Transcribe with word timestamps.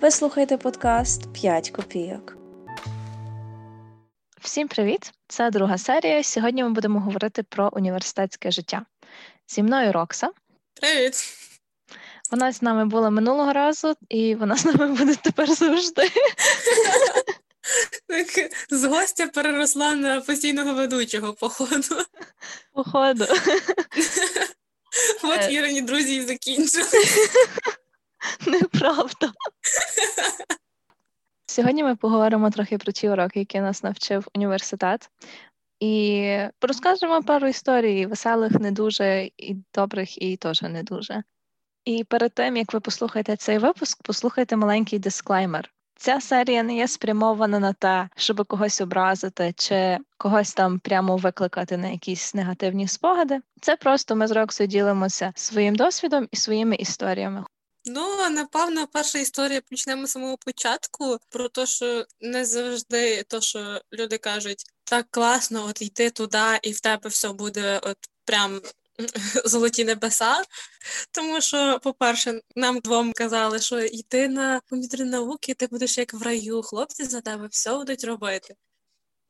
Ви 0.00 0.10
слухаєте 0.10 0.56
подкаст 0.56 1.26
«5 1.26 1.70
копійок. 1.70 2.36
Всім 4.40 4.68
привіт! 4.68 5.12
Це 5.28 5.50
друга 5.50 5.78
серія. 5.78 6.22
Сьогодні 6.22 6.62
ми 6.62 6.70
будемо 6.70 7.00
говорити 7.00 7.42
про 7.42 7.70
університетське 7.72 8.50
життя. 8.50 8.86
Зі 9.48 9.62
мною 9.62 9.92
Рокса. 9.92 10.30
Привіт! 10.80 11.14
Вона 12.30 12.52
з 12.52 12.62
нами 12.62 12.84
була 12.84 13.10
минулого 13.10 13.52
разу, 13.52 13.94
і 14.08 14.34
вона 14.34 14.56
з 14.56 14.64
нами 14.64 14.94
буде 14.94 15.14
тепер 15.14 15.54
завжди. 15.54 16.10
Так, 18.06 18.50
З 18.70 18.84
гостя 18.84 19.26
переросла 19.26 19.94
на 19.94 20.20
постійного 20.20 20.74
ведучого, 20.74 21.32
походу. 21.32 21.96
Походу. 22.72 23.24
От. 25.24 25.52
Ірині 25.52 25.82
друзі 25.82 26.16
і 26.16 26.22
закінчили. 26.22 26.86
Неправда. 28.46 29.32
Сьогодні 31.46 31.84
ми 31.84 31.96
поговоримо 31.96 32.50
трохи 32.50 32.78
про 32.78 32.92
ті 32.92 33.08
уроки, 33.08 33.38
які 33.38 33.60
нас 33.60 33.82
навчив 33.82 34.28
університет, 34.34 35.10
і 35.80 36.36
розкажемо 36.60 37.22
пару 37.22 37.48
історій 37.48 38.06
веселих, 38.06 38.52
не 38.52 38.70
дуже, 38.70 39.30
і 39.36 39.56
добрих, 39.74 40.22
і 40.22 40.36
теж 40.36 40.62
не 40.62 40.82
дуже. 40.82 41.22
І 41.84 42.04
перед 42.04 42.34
тим, 42.34 42.56
як 42.56 42.72
ви 42.72 42.80
послухаєте 42.80 43.36
цей 43.36 43.58
випуск, 43.58 43.98
послухайте 44.02 44.56
маленький 44.56 44.98
дисклеймер. 44.98 45.72
Ця 46.02 46.20
серія 46.20 46.62
не 46.62 46.76
є 46.76 46.88
спрямована 46.88 47.58
на 47.58 47.72
те, 47.72 48.08
щоб 48.16 48.46
когось 48.46 48.80
образити 48.80 49.54
чи 49.56 49.98
когось 50.18 50.54
там 50.54 50.78
прямо 50.78 51.16
викликати 51.16 51.76
на 51.76 51.88
якісь 51.88 52.34
негативні 52.34 52.88
спогади. 52.88 53.40
Це 53.60 53.76
просто 53.76 54.16
ми 54.16 54.26
з 54.26 54.30
Роксою 54.30 54.66
ділимося 54.66 55.32
своїм 55.36 55.76
досвідом 55.76 56.28
і 56.30 56.36
своїми 56.36 56.76
історіями. 56.76 57.44
Ну, 57.84 58.30
напевно, 58.30 58.86
перша 58.86 59.18
історія 59.18 59.60
почнемо 59.70 60.06
з 60.06 60.10
самого 60.10 60.36
початку 60.36 61.18
про 61.28 61.48
те, 61.48 61.66
що 61.66 62.04
не 62.20 62.44
завжди 62.44 63.22
то, 63.22 63.40
що 63.40 63.80
люди 63.92 64.18
кажуть, 64.18 64.64
так 64.84 65.06
класно, 65.10 65.66
от 65.68 65.82
йти 65.82 66.10
туди, 66.10 66.58
і 66.62 66.72
в 66.72 66.80
тебе 66.80 67.08
все 67.08 67.28
буде 67.28 67.80
от 67.82 67.98
прям 68.24 68.60
золоті 69.44 69.84
небеса. 69.84 70.42
Тому 71.12 71.40
що, 71.40 71.80
по-перше, 71.82 72.40
нам 72.56 72.78
двом 72.80 73.12
казали, 73.12 73.58
що 73.58 73.80
йти 73.80 74.28
на 74.28 74.60
комп'ютерні 74.60 75.10
науки, 75.10 75.54
ти 75.54 75.66
будеш 75.66 75.98
як 75.98 76.14
в 76.14 76.22
раю, 76.22 76.62
хлопці 76.62 77.04
за 77.04 77.20
тебе 77.20 77.46
все 77.46 77.74
будуть 77.74 78.04
робити. 78.04 78.54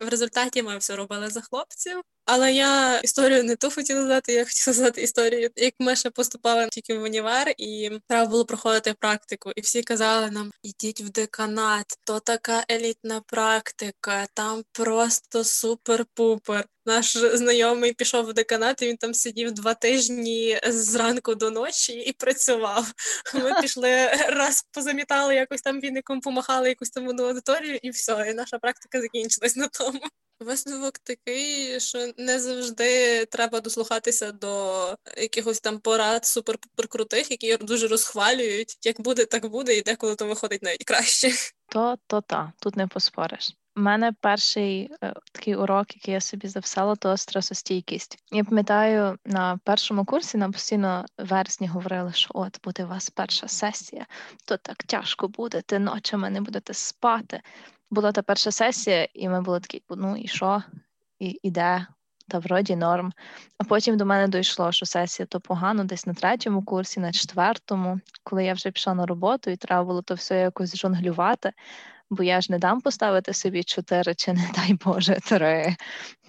В 0.00 0.08
результаті 0.08 0.62
ми 0.62 0.78
все 0.78 0.96
робили 0.96 1.30
за 1.30 1.41
хлопців. 1.41 2.02
Але 2.33 2.53
я 2.53 2.98
історію 2.98 3.45
не 3.45 3.56
ту 3.56 3.70
хотіла 3.70 4.05
знати, 4.05 4.33
я 4.33 4.45
хотіла 4.45 4.75
знати 4.75 5.03
історію, 5.03 5.50
як 5.56 5.75
ми 5.78 5.97
ще 5.97 6.11
поступали 6.11 6.69
тільки 6.72 6.95
в 6.95 7.03
універ, 7.03 7.55
і 7.59 7.91
треба 8.09 8.31
було 8.31 8.45
проходити 8.45 8.95
практику. 8.95 9.53
І 9.56 9.61
всі 9.61 9.83
казали 9.83 10.31
нам: 10.31 10.50
ідіть 10.62 11.00
в 11.00 11.11
деканат, 11.11 11.87
то 12.05 12.20
така 12.20 12.64
елітна 12.70 13.20
практика, 13.20 14.27
там 14.34 14.62
просто 14.72 15.39
супер-пупер. 15.39 16.64
Наш 16.87 17.17
знайомий 17.17 17.92
пішов 17.92 18.27
в 18.27 18.33
деканат, 18.33 18.83
і 18.83 18.89
він 18.89 18.97
там 18.97 19.15
сидів 19.15 19.53
два 19.53 19.75
тижні 19.75 20.61
зранку 20.67 21.34
до 21.34 21.50
ночі 21.50 21.92
і 21.92 22.12
працював. 22.12 22.92
Ми 23.34 23.53
пішли 23.62 24.06
раз 24.28 24.65
позамітали 24.72 25.34
якось 25.34 25.62
там 25.62 25.81
віником, 25.81 26.20
помахали 26.20 26.69
якусь 26.69 26.91
там 26.91 27.09
одну 27.09 27.25
аудиторію, 27.25 27.78
і 27.83 27.91
все, 27.91 28.27
і 28.31 28.34
наша 28.34 28.59
практика 28.59 29.00
закінчилась 29.00 29.56
на 29.56 29.69
тому. 29.69 30.00
Висновок 30.41 30.98
такий, 30.98 31.80
що 31.80 32.12
не 32.16 32.41
завжди 32.41 33.24
треба 33.27 33.60
дослухатися 33.60 34.33
до 34.33 34.94
якихось 35.16 35.60
там 35.60 35.78
порад 35.78 36.22
супер-пупер 36.22 36.88
крутих, 36.88 37.30
які 37.30 37.56
дуже 37.56 37.88
розхвалюють. 37.88 38.78
Як 38.86 39.00
буде, 39.00 39.24
так 39.24 39.47
буде, 39.47 39.77
і 39.77 39.82
деколи 39.82 40.16
то 40.16 40.27
виходить 40.27 40.62
навіть 40.62 40.84
краще. 40.84 41.30
То, 41.69 41.97
то 42.06 42.20
та, 42.20 42.53
тут 42.60 42.76
не 42.76 42.87
поспориш. 42.87 43.56
У 43.76 43.81
мене 43.81 44.12
перший 44.20 44.91
е, 45.03 45.15
такий 45.32 45.54
урок, 45.54 45.97
який 45.97 46.15
я 46.15 46.20
собі 46.20 46.48
записала, 46.48 46.97
то 46.97 47.16
стресостійкість. 47.16 48.19
Я 48.32 48.44
пам'ятаю, 48.44 49.19
на 49.25 49.59
першому 49.65 50.04
курсі 50.04 50.38
нам 50.38 50.53
постійно 50.53 51.06
вересні 51.19 51.66
говорили, 51.66 52.12
що 52.12 52.31
от 52.34 52.60
буде 52.65 52.84
у 52.84 52.88
вас 52.88 53.10
перша 53.10 53.48
сесія, 53.48 54.06
то 54.44 54.56
так 54.56 54.76
тяжко 54.76 55.28
буде, 55.28 55.62
ти 55.66 55.78
ночами 55.78 56.31
не 56.31 56.41
будете 56.41 56.75
спати. 56.75 57.41
Була 57.91 58.12
та 58.12 58.23
перша 58.23 58.51
сесія, 58.51 59.09
і 59.15 59.28
ми 59.28 59.43
були 59.43 59.61
такі, 59.61 59.83
ну 59.91 60.17
і 60.17 60.28
що? 60.28 60.62
І 61.19 61.41
іде, 61.43 61.87
та 62.28 62.39
вроді 62.39 62.77
норм. 62.77 63.12
А 63.59 63.65
потім 63.65 63.97
до 63.97 64.06
мене 64.06 64.28
дійшло, 64.28 64.73
що 64.73 64.87
сесія 64.87 65.27
то 65.27 65.41
погано, 65.41 65.84
десь 65.84 66.06
на 66.06 66.15
третьому 66.15 66.62
курсі, 66.62 67.01
на 67.01 67.12
четвертому, 67.12 68.01
коли 68.25 68.45
я 68.45 68.55
вже 68.55 68.71
пішла 68.71 68.95
на 68.95 69.06
роботу, 69.06 69.51
і 69.51 69.56
треба 69.56 69.84
було 69.84 70.03
то 70.03 70.15
все 70.15 70.41
якось 70.41 70.77
жонглювати. 70.77 71.53
Бо 72.11 72.23
я 72.23 72.41
ж 72.41 72.53
не 72.53 72.59
дам 72.59 72.81
поставити 72.81 73.33
собі 73.33 73.65
чотири 73.65 74.15
чи, 74.15 74.33
не 74.33 74.51
дай 74.55 74.75
Боже, 74.75 75.19
три. 75.25 75.77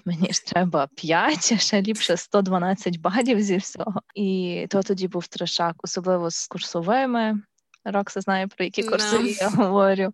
Мені 0.06 0.34
ж 0.34 0.46
треба 0.46 0.88
п'ять, 0.96 1.62
ще 1.62 1.82
ліпше 1.82 2.18
112 2.18 3.00
балів 3.00 3.42
зі 3.42 3.58
всього. 3.58 4.02
І 4.16 4.66
то 4.70 4.84
тоді 4.84 5.08
був 5.08 5.28
трешак, 5.28 5.76
особливо 5.84 6.32
з 6.32 6.48
курсовими. 6.48 7.42
Рокса 7.86 8.22
знає, 8.22 8.48
про 8.48 8.66
які 8.66 8.84
Да. 8.84 8.90
курсові 8.90 9.38
я 9.40 9.50
говорю. 9.50 10.14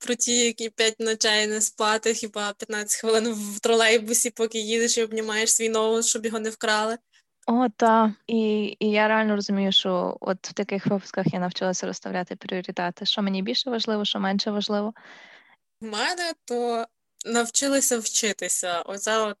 Про 0.00 0.14
ті, 0.14 0.44
які 0.44 0.70
п'ять 0.70 1.00
ночей 1.00 1.46
не 1.46 1.60
спати, 1.60 2.14
хіба 2.14 2.52
15 2.52 3.00
хвилин 3.00 3.34
в 3.34 3.60
тролейбусі, 3.60 4.30
поки 4.30 4.58
їдеш 4.58 4.98
і 4.98 5.04
обнімаєш 5.04 5.52
свій 5.52 5.68
ноут, 5.68 6.06
щоб 6.06 6.26
його 6.26 6.38
не 6.38 6.50
вкрали. 6.50 6.98
О, 7.46 7.68
так. 7.76 8.10
І, 8.26 8.76
і 8.80 8.90
я 8.90 9.08
реально 9.08 9.34
розумію, 9.34 9.72
що 9.72 10.16
от 10.20 10.48
в 10.48 10.52
таких 10.52 10.86
випусках 10.86 11.26
я 11.32 11.38
навчилася 11.38 11.86
розставляти 11.86 12.36
пріоритети, 12.36 13.06
що 13.06 13.22
мені 13.22 13.42
більше 13.42 13.70
важливо, 13.70 14.04
що 14.04 14.20
менше 14.20 14.50
важливо. 14.50 14.94
В 15.80 15.86
мене 15.86 16.32
то 16.44 16.86
навчилися 17.26 17.98
вчитися. 17.98 18.82
Оце 18.82 19.18
от 19.18 19.36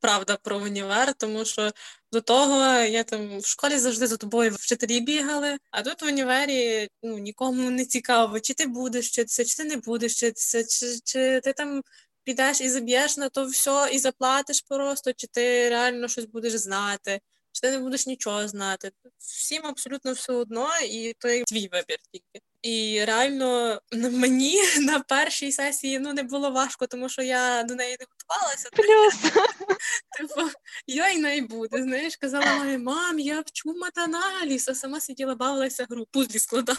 правда 0.00 0.36
про 0.36 0.58
універ, 0.58 1.14
тому 1.14 1.44
що 1.44 1.70
до 2.12 2.20
того 2.20 2.64
я 2.72 3.04
там 3.04 3.38
в 3.38 3.46
школі 3.46 3.78
завжди 3.78 4.06
за 4.06 4.16
тобою 4.16 4.54
вчителі 4.54 5.00
бігали, 5.00 5.58
а 5.70 5.82
тут 5.82 6.02
в 6.02 6.04
універі 6.04 6.88
ну, 7.02 7.18
нікому 7.18 7.70
не 7.70 7.84
цікаво, 7.84 8.40
чи 8.40 8.54
ти 8.54 8.66
будеш 8.66 9.08
вчитися, 9.08 9.44
чи 9.44 9.56
ти 9.56 9.64
не 9.64 9.76
будеш 9.76 10.12
вчитися, 10.12 10.64
чи, 10.64 10.98
чи 11.04 11.40
ти 11.40 11.52
там 11.52 11.82
підеш 12.24 12.60
і 12.60 12.68
заб'єш 12.68 13.16
на 13.16 13.28
то 13.28 13.46
все 13.46 13.90
і 13.92 13.98
заплатиш 13.98 14.60
просто, 14.60 15.12
чи 15.12 15.26
ти 15.26 15.68
реально 15.68 16.08
щось 16.08 16.24
будеш 16.24 16.52
знати. 16.52 17.20
Чи 17.52 17.60
ти 17.60 17.70
не 17.70 17.78
будеш 17.78 18.06
нічого 18.06 18.48
знати. 18.48 18.90
Всім 19.18 19.66
абсолютно 19.66 20.12
все 20.12 20.32
одно, 20.32 20.68
і 20.90 21.12
то 21.18 21.28
твій 21.28 21.68
вибір 21.72 21.98
тільки. 22.12 22.40
І 22.62 23.04
реально 23.04 23.80
мені 23.92 24.58
на 24.80 25.00
першій 25.00 25.52
сесії 25.52 25.98
ну 25.98 26.12
не 26.12 26.22
було 26.22 26.50
важко, 26.50 26.86
тому 26.86 27.08
що 27.08 27.22
я 27.22 27.62
до 27.62 27.74
неї 27.74 27.96
не 28.00 28.06
готувалася. 28.10 28.68
Плюс. 28.72 29.32
Типу, 30.18 30.50
я 30.86 31.08
й 31.08 31.18
не 31.18 31.42
буде. 31.42 31.82
Знаєш, 31.82 32.16
казала 32.16 32.46
мамі, 32.46 32.78
мам, 32.78 33.18
я 33.18 33.40
вчу 33.40 33.74
матаналіз, 33.74 34.68
а 34.68 34.74
сама 34.74 35.00
сиділа, 35.00 35.34
бавилася 35.34 35.86
гру, 35.90 36.06
пузлі 36.10 36.38
складала. 36.38 36.78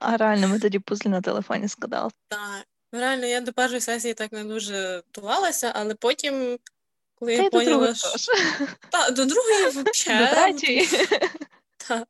А 0.00 0.16
реально, 0.16 0.48
ми 0.48 0.58
тоді 0.60 0.78
пузлі 0.78 1.10
на 1.10 1.20
телефоні 1.20 1.68
складали. 1.68 2.10
Так. 2.28 2.64
Ну, 2.92 3.00
Реально, 3.00 3.26
я 3.26 3.40
до 3.40 3.52
першої 3.52 3.80
сесії 3.80 4.14
так 4.14 4.32
не 4.32 4.44
дуже 4.44 4.96
готувалася, 4.96 5.72
але 5.74 5.94
потім, 5.94 6.58
коли 7.14 7.36
Та 7.36 7.42
я 7.42 7.50
поняла, 7.50 7.94
що 7.94 8.08
та, 8.90 9.10
до 9.10 9.24
другої 9.24 9.64
До 9.64 9.70
взагалі. 9.70 10.34
третьої. 10.34 10.88
Та, 11.78 12.06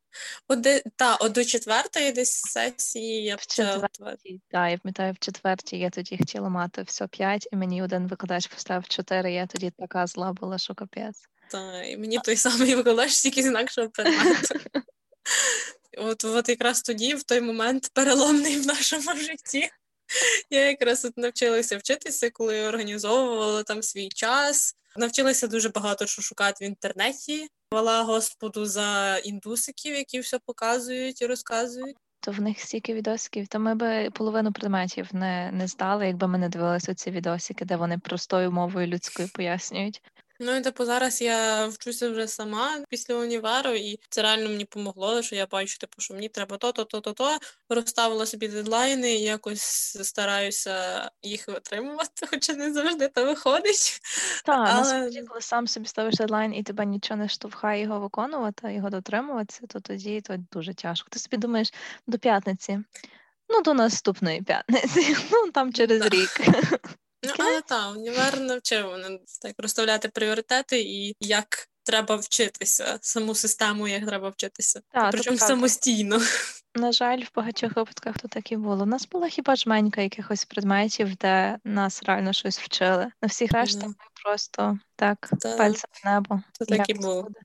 от, 0.48 0.60
де- 0.60 0.82
та, 0.96 1.16
от 1.16 1.32
до 1.32 1.44
четвертої 1.44 2.12
десь 2.12 2.32
сесії 2.32 3.24
я 3.24 3.36
В 3.36 3.46
четвертій. 3.46 4.40
Так, 4.50 4.70
я 4.70 4.78
пам'ятаю, 4.78 5.12
в 5.12 5.18
четвертій 5.18 5.78
я 5.78 5.90
тоді 5.90 6.18
хотіла 6.18 6.48
мати 6.48 6.82
все 6.82 7.06
п'ять, 7.06 7.48
і 7.52 7.56
мені 7.56 7.82
один 7.82 8.06
викладач 8.06 8.46
поставив 8.46 8.88
чотири, 8.88 9.32
я 9.32 9.46
тоді 9.46 9.72
така 9.78 10.06
зла 10.06 10.32
була, 10.32 10.58
що 10.58 10.74
капець. 10.74 11.22
Та, 11.50 11.82
і 11.82 11.96
мені 11.96 12.18
той 12.24 12.36
самий 12.36 12.74
викладач 12.74 13.20
тільки 13.20 13.42
з 13.42 13.46
інакшого 13.46 13.88
предмету. 13.90 14.54
От, 15.98 16.24
от 16.24 16.48
якраз 16.48 16.82
тоді, 16.82 17.14
в 17.14 17.22
той 17.22 17.40
момент 17.40 17.90
переломний 17.94 18.56
в 18.56 18.66
нашому 18.66 19.16
житті. 19.16 19.70
Я 20.50 20.66
якраз 20.66 21.04
от 21.04 21.16
навчилася 21.16 21.78
вчитися, 21.78 22.30
коли 22.30 22.66
організовувала 22.66 23.62
там 23.62 23.82
свій 23.82 24.08
час. 24.08 24.76
Навчилася 24.96 25.46
дуже 25.46 25.68
багато 25.68 26.06
що 26.06 26.22
шукати 26.22 26.64
в 26.64 26.68
інтернеті. 26.68 27.48
Хвала 27.72 28.02
Господу 28.02 28.66
за 28.66 29.18
індусиків, 29.18 29.94
які 29.94 30.20
все 30.20 30.38
показують 30.38 31.22
і 31.22 31.26
розказують. 31.26 31.96
То 32.20 32.32
в 32.32 32.40
них 32.40 32.60
стільки 32.60 32.94
відосиків, 32.94 33.48
то 33.48 33.58
ми 33.58 33.74
би 33.74 34.10
половину 34.10 34.52
предметів 34.52 35.08
не, 35.12 35.50
не 35.52 35.66
здали, 35.66 36.06
якби 36.06 36.28
ми 36.28 36.38
не 36.38 36.48
дивилися 36.48 36.94
ці 36.94 37.10
відосики, 37.10 37.64
де 37.64 37.76
вони 37.76 37.98
простою 37.98 38.52
мовою 38.52 38.86
людською 38.86 39.28
пояснюють. 39.34 40.02
Ну 40.40 40.56
і 40.56 40.60
типу 40.60 40.84
зараз 40.84 41.22
я 41.22 41.66
вчуся 41.66 42.10
вже 42.10 42.28
сама 42.28 42.84
після 42.88 43.14
універу, 43.14 43.70
і 43.70 44.00
це 44.08 44.22
реально 44.22 44.48
мені 44.48 44.64
допомогло, 44.64 45.22
що 45.22 45.36
я 45.36 45.46
бачу, 45.46 45.78
типу, 45.78 46.00
що 46.00 46.14
мені 46.14 46.28
треба 46.28 46.56
то, 46.56 46.72
то, 46.72 46.84
то, 46.84 47.00
то, 47.00 47.12
то. 47.12 47.38
Розставила 47.68 48.26
собі 48.26 48.48
дедлайни, 48.48 49.14
і 49.14 49.22
якось 49.22 49.62
стараюся 50.02 51.10
їх 51.22 51.48
витримувати, 51.48 52.26
хоча 52.30 52.52
не 52.52 52.72
завжди 52.72 53.08
то 53.08 53.24
виходить. 53.24 54.00
Так, 54.44 54.68
Але- 54.70 54.78
насправді, 54.78 55.22
коли 55.22 55.40
сам 55.40 55.66
собі 55.66 55.86
ставиш 55.86 56.14
дедлайн 56.14 56.54
і 56.54 56.62
тебе 56.62 56.86
нічого 56.86 57.20
не 57.20 57.28
штовхає 57.28 57.82
його 57.82 58.00
виконувати, 58.00 58.74
його 58.74 58.90
дотримуватися, 58.90 59.66
то 59.66 59.80
тоді 59.80 60.20
то 60.20 60.36
дуже 60.52 60.74
тяжко. 60.74 61.08
Ти 61.10 61.18
собі 61.18 61.36
думаєш 61.36 61.72
до 62.06 62.18
п'ятниці. 62.18 62.78
Ну, 63.48 63.62
до 63.62 63.74
наступної 63.74 64.42
п'ятниці, 64.42 65.16
ну 65.32 65.50
там 65.50 65.72
через 65.72 66.02
рік. 66.02 66.40
Ну, 67.22 67.32
але 67.38 67.60
так, 67.60 67.96
універ 67.96 68.40
навчив 68.40 68.86
мене 68.86 69.18
так 69.42 69.54
розставляти 69.58 70.08
пріоритети 70.08 70.80
і 70.80 71.16
як 71.20 71.68
треба 71.82 72.16
вчитися, 72.16 72.98
саму 73.00 73.34
систему, 73.34 73.88
як 73.88 74.06
треба 74.06 74.28
вчитися. 74.28 74.80
Так, 74.92 75.10
Причому 75.10 75.38
самостійно. 75.38 76.20
На 76.74 76.92
жаль, 76.92 77.18
в 77.20 77.30
багатьох 77.34 77.76
випадках 77.76 78.18
то 78.18 78.28
так 78.28 78.52
і 78.52 78.56
було. 78.56 78.82
У 78.82 78.86
нас 78.86 79.08
була 79.08 79.28
хіба 79.28 79.56
жменька 79.56 80.00
якихось 80.00 80.44
предметів, 80.44 81.16
де 81.16 81.58
нас 81.64 82.02
реально 82.02 82.32
щось 82.32 82.58
вчили. 82.58 83.10
На 83.22 83.28
всіх 83.28 83.52
решта 83.52 83.86
ми 83.86 83.94
просто 84.24 84.78
так, 84.96 85.30
Та, 85.40 85.56
пальцем 85.56 85.90
в 85.92 86.06
небо. 86.06 86.42
то 86.58 86.64
так 86.64 86.88
і 86.90 86.94
було. 86.94 87.22
буде. 87.22 87.40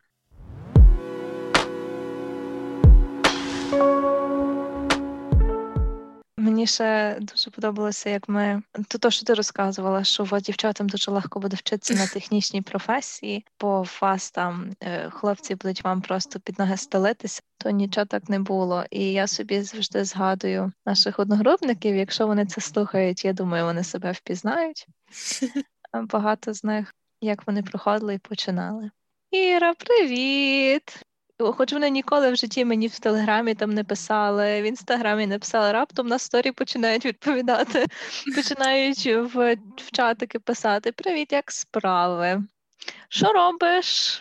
Мені 6.44 6.68
ще 6.68 7.18
дуже 7.22 7.52
подобалося, 7.52 8.10
як 8.10 8.30
ми 8.30 8.64
то, 8.88 8.98
то, 8.98 9.12
що 9.12 9.26
ти 9.26 9.34
розказувала, 9.34 10.04
що 10.04 10.28
от 10.32 10.44
дівчатам 10.44 10.90
дуже 10.90 11.12
легко 11.12 11.40
буде 11.40 11.56
вчитися 11.56 11.94
на 11.94 12.08
технічній 12.14 12.62
професії, 12.62 13.46
бо 13.60 13.86
вас 14.02 14.32
там 14.32 14.72
е, 14.82 15.10
хлопці 15.10 15.56
будуть 15.56 15.84
вам 15.84 16.02
просто 16.02 16.40
під 16.40 16.60
ноги 16.60 16.78
стелитися, 16.78 17.42
то 17.58 17.70
нічого 17.70 18.06
так 18.06 18.30
не 18.30 18.40
було. 18.40 18.84
І 18.92 19.12
я 19.12 19.28
собі 19.28 19.62
завжди 19.62 20.04
згадую 20.04 20.72
наших 20.86 21.20
одногрупників. 21.20 21.96
Якщо 21.96 22.28
вони 22.28 22.46
це 22.46 22.62
слухають, 22.62 23.26
я 23.26 23.34
думаю, 23.34 23.66
вони 23.66 23.84
себе 23.84 24.12
впізнають. 24.12 24.88
Багато 25.94 26.54
з 26.54 26.64
них, 26.64 26.96
як 27.22 27.48
вони 27.48 27.64
проходили 27.64 28.16
і 28.16 28.20
починали. 28.20 28.92
Іра, 29.32 29.74
привіт! 29.74 31.04
Хоч 31.40 31.74
вони 31.74 31.90
ніколи 31.90 32.32
в 32.32 32.36
житті 32.36 32.66
мені 32.66 32.88
в 32.88 33.00
телеграмі 33.00 33.56
там 33.56 33.72
не 33.72 33.84
писали, 33.84 34.62
в 34.62 34.66
інстаграмі 34.66 35.28
не 35.28 35.40
писали, 35.40 35.72
раптом 35.72 36.08
на 36.08 36.20
сторі 36.20 36.52
починають 36.52 37.06
відповідати, 37.06 37.86
починають 38.36 39.06
в, 39.06 39.56
в 39.78 39.92
чатики 39.92 40.40
писати: 40.40 40.92
Привіт, 40.92 41.32
як 41.32 41.52
справи? 41.52 42.44
Що 43.10 43.34
робиш? 43.34 44.20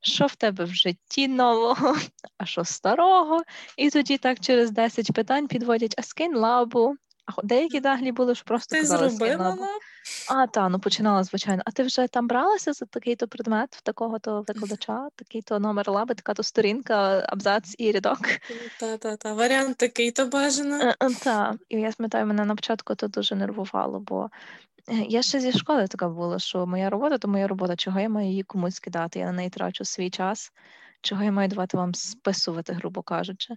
Що 0.00 0.26
в 0.26 0.34
тебе 0.34 0.64
в 0.64 0.74
житті 0.74 1.28
нового, 1.28 1.96
а 2.38 2.46
що 2.46 2.64
старого? 2.64 3.42
І 3.76 3.90
тоді 3.90 4.18
так 4.18 4.40
через 4.40 4.70
10 4.70 5.12
питань 5.12 5.48
підводять, 5.48 5.94
а 5.98 6.02
скинь 6.02 6.36
лабу. 6.36 6.96
А 7.26 7.42
деякі 7.42 7.80
наглі 7.80 8.12
були, 8.12 8.34
що 8.34 8.44
просто 8.44 8.76
Ти 8.76 8.80
казали 8.80 9.10
зробила 9.10 9.48
лабу. 9.48 9.62
А, 10.28 10.46
та, 10.46 10.68
ну 10.68 10.78
починала, 10.78 11.24
звичайно. 11.24 11.62
А 11.66 11.70
ти 11.70 11.82
вже 11.82 12.06
там 12.08 12.26
бралася 12.26 12.72
за 12.72 12.86
такий-то 12.86 13.28
предмет, 13.28 13.74
в 13.74 13.80
такого-то 13.80 14.44
викладача, 14.48 15.08
такий-то 15.16 15.58
номер 15.58 15.90
лаби, 15.90 16.14
така-то 16.14 16.42
сторінка, 16.42 17.26
абзац 17.28 17.74
і 17.78 17.92
рядок. 17.92 18.18
Та-та-та. 18.80 19.34
Варіант 19.34 19.76
такий 19.76 20.10
то 20.10 20.26
бажано. 20.26 20.76
Е, 20.82 20.94
е, 21.26 21.52
і 21.68 21.80
я 21.80 21.92
пам'ятаю, 21.92 22.26
мене 22.26 22.44
на 22.44 22.54
початку 22.54 22.94
то 22.94 23.08
дуже 23.08 23.34
нервувало, 23.34 24.00
бо 24.00 24.30
е, 24.88 24.94
я 24.94 25.22
ще 25.22 25.40
зі 25.40 25.52
школи 25.52 25.86
така 25.86 26.08
була, 26.08 26.38
що 26.38 26.66
моя 26.66 26.90
робота 26.90 27.18
то 27.18 27.28
моя 27.28 27.48
робота, 27.48 27.76
чого 27.76 28.00
я 28.00 28.08
маю 28.08 28.28
її 28.28 28.42
комусь 28.42 28.80
кидати, 28.80 29.18
я 29.18 29.26
на 29.26 29.32
неї 29.32 29.50
трачу 29.50 29.84
свій 29.84 30.10
час, 30.10 30.52
чого 31.00 31.22
я 31.22 31.32
маю 31.32 31.48
давати 31.48 31.76
вам 31.76 31.94
списувати, 31.94 32.72
грубо 32.72 33.02
кажучи. 33.02 33.54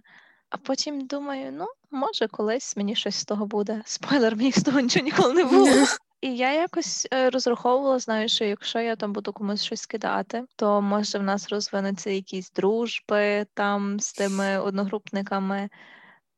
А 0.50 0.56
потім 0.56 1.06
думаю, 1.06 1.52
ну, 1.52 1.66
може, 1.90 2.28
колись 2.28 2.76
мені 2.76 2.94
щось 2.94 3.16
з 3.16 3.24
того 3.24 3.46
буде. 3.46 3.82
Спойлер, 3.84 4.36
мені 4.36 4.52
з 4.52 4.62
того 4.62 4.80
нічого 4.80 5.04
ніколи 5.04 5.34
не 5.34 5.44
було. 5.44 5.68
І 6.20 6.36
я 6.36 6.52
якось 6.52 7.08
е, 7.12 7.30
розраховувала, 7.30 7.98
знаю, 7.98 8.28
що 8.28 8.44
якщо 8.44 8.80
я 8.80 8.96
там 8.96 9.12
буду 9.12 9.32
комусь 9.32 9.64
щось 9.64 9.86
кидати, 9.86 10.44
то 10.56 10.80
може 10.82 11.18
в 11.18 11.22
нас 11.22 11.48
розвинуться 11.48 12.10
якісь 12.10 12.50
дружби 12.50 13.46
там 13.54 14.00
з 14.00 14.12
тими 14.12 14.58
одногрупниками. 14.58 15.68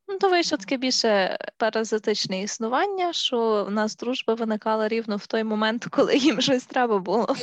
Ну, 0.09 0.19
то 0.19 0.29
вийшло 0.29 0.59
таке 0.59 0.77
більше 0.77 1.39
паразитичне 1.57 2.43
існування, 2.43 3.13
що 3.13 3.65
в 3.65 3.71
нас 3.71 3.97
дружба 3.97 4.35
виникала 4.35 4.89
рівно 4.89 5.17
в 5.17 5.27
той 5.27 5.45
момент, 5.45 5.87
коли 5.91 6.17
їм 6.17 6.41
щось 6.41 6.65
треба 6.65 6.99
було. 6.99 7.37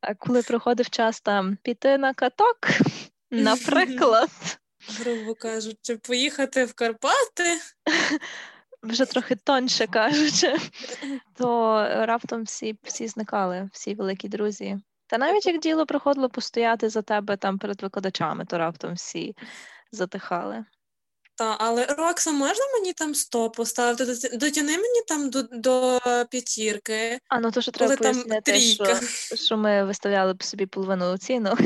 А 0.00 0.14
коли 0.14 0.42
приходив 0.42 0.90
час 0.90 1.20
там 1.20 1.58
піти 1.62 1.98
на 1.98 2.14
каток, 2.14 2.58
наприклад, 3.30 4.30
Грубо 4.88 5.34
кажучи, 5.34 5.96
поїхати 5.96 6.64
в 6.64 6.72
Карпати. 6.74 7.60
вже 8.84 9.04
трохи 9.04 9.36
тоньше 9.36 9.86
кажучи, 9.86 10.56
то 11.38 11.76
раптом 12.06 12.42
всі, 12.44 12.76
всі 12.82 13.08
зникали, 13.08 13.68
всі 13.72 13.94
великі 13.94 14.28
друзі. 14.28 14.78
Та 15.06 15.18
навіть 15.18 15.46
як 15.46 15.60
діло 15.60 15.86
приходило 15.86 16.28
постояти 16.28 16.88
за 16.88 17.02
тебе 17.02 17.36
там 17.36 17.58
перед 17.58 17.82
викладачами, 17.82 18.44
то 18.44 18.58
раптом 18.58 18.94
всі 18.94 19.36
затихали. 19.92 20.64
Та, 21.36 21.56
але 21.60 21.86
Рокса, 21.86 22.32
можна 22.32 22.64
мені 22.74 22.92
там 22.92 23.14
100 23.14 23.50
поставити? 23.50 24.04
Дотяни 24.36 24.72
мені 24.72 25.02
там 25.08 25.30
до, 25.30 25.42
до 25.42 26.00
п'ятірки. 26.30 27.18
А 27.28 27.40
ну 27.40 27.50
то 27.50 27.60
що 27.60 27.72
треба 27.72 27.96
пояснити, 27.96 28.60
що, 28.60 28.86
що 29.34 29.56
ми 29.56 29.84
виставляли 29.84 30.34
б 30.34 30.42
собі 30.42 30.66
половину 30.66 31.12
оцінок. 31.12 31.58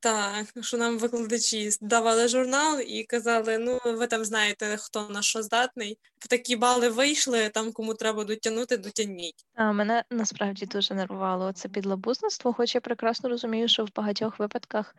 Так, 0.00 0.46
що 0.60 0.76
нам 0.76 0.98
викладачі 0.98 1.70
давали 1.80 2.28
журнал 2.28 2.80
і 2.86 3.04
казали: 3.04 3.58
ну, 3.58 3.80
ви 3.84 4.06
там 4.06 4.24
знаєте, 4.24 4.76
хто 4.76 5.08
на 5.08 5.22
що 5.22 5.42
здатний. 5.42 5.98
В 6.18 6.28
такі 6.28 6.56
бали 6.56 6.88
вийшли, 6.88 7.48
там 7.48 7.72
кому 7.72 7.94
треба 7.94 8.24
дотягнути, 8.24 8.76
дотягніть. 8.76 9.44
А 9.54 9.72
мене 9.72 10.04
насправді 10.10 10.66
дуже 10.66 10.94
нервувало 10.94 11.52
це 11.52 11.68
підлабузництво, 11.68 12.52
хоч 12.52 12.74
я 12.74 12.80
прекрасно 12.80 13.28
розумію, 13.28 13.68
що 13.68 13.84
в 13.84 13.88
багатьох 13.96 14.38
випадках 14.38 14.94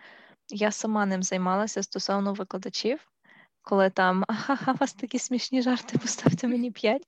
я 0.49 0.71
сама 0.71 1.05
ним 1.05 1.23
займалася 1.23 1.83
стосовно 1.83 2.33
викладачів, 2.33 3.00
коли 3.61 3.89
там 3.89 4.23
ага, 4.27 4.73
у 4.73 4.77
вас 4.77 4.93
такі 4.93 5.19
смішні 5.19 5.61
жарти, 5.61 5.97
поставте 5.97 6.47
мені 6.47 6.71
п'ять. 6.71 7.03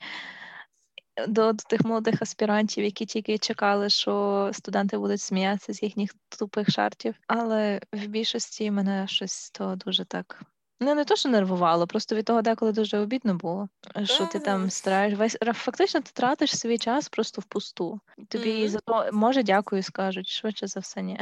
До, 1.27 1.53
до 1.53 1.63
тих 1.69 1.81
молодих 1.81 2.21
аспірантів, 2.21 2.83
які 2.83 3.05
тільки 3.05 3.37
чекали, 3.37 3.89
що 3.89 4.49
студенти 4.53 4.97
будуть 4.97 5.21
сміятися 5.21 5.73
з 5.73 5.83
їхніх 5.83 6.11
тупих 6.39 6.71
жартів. 6.71 7.15
Але 7.27 7.81
в 7.93 8.07
більшості 8.07 8.71
мене 8.71 9.07
щось 9.07 9.51
то 9.51 9.75
дуже 9.75 10.05
так. 10.05 10.41
Ну, 10.81 10.95
не 10.95 11.05
то, 11.05 11.15
що 11.15 11.29
нервувало, 11.29 11.87
просто 11.87 12.15
від 12.15 12.25
того 12.25 12.41
деколи 12.41 12.71
дуже 12.71 12.97
обідно 12.97 13.35
було. 13.35 13.69
Що 14.03 14.25
ти 14.25 14.39
там 14.39 14.69
стараєш 14.69 15.17
весь 15.17 15.37
фактично 15.53 16.01
ти 16.01 16.11
тратиш 16.13 16.57
свій 16.57 16.77
час 16.77 17.09
просто 17.09 17.41
впусту. 17.41 17.99
Тобі 18.27 18.59
Мгм. 18.59 18.69
за 18.69 18.79
то 18.79 19.09
може 19.13 19.43
дякую 19.43 19.83
скажуть, 19.83 20.27
швидше 20.27 20.67
за 20.67 20.79
все, 20.79 21.01
ні. 21.01 21.19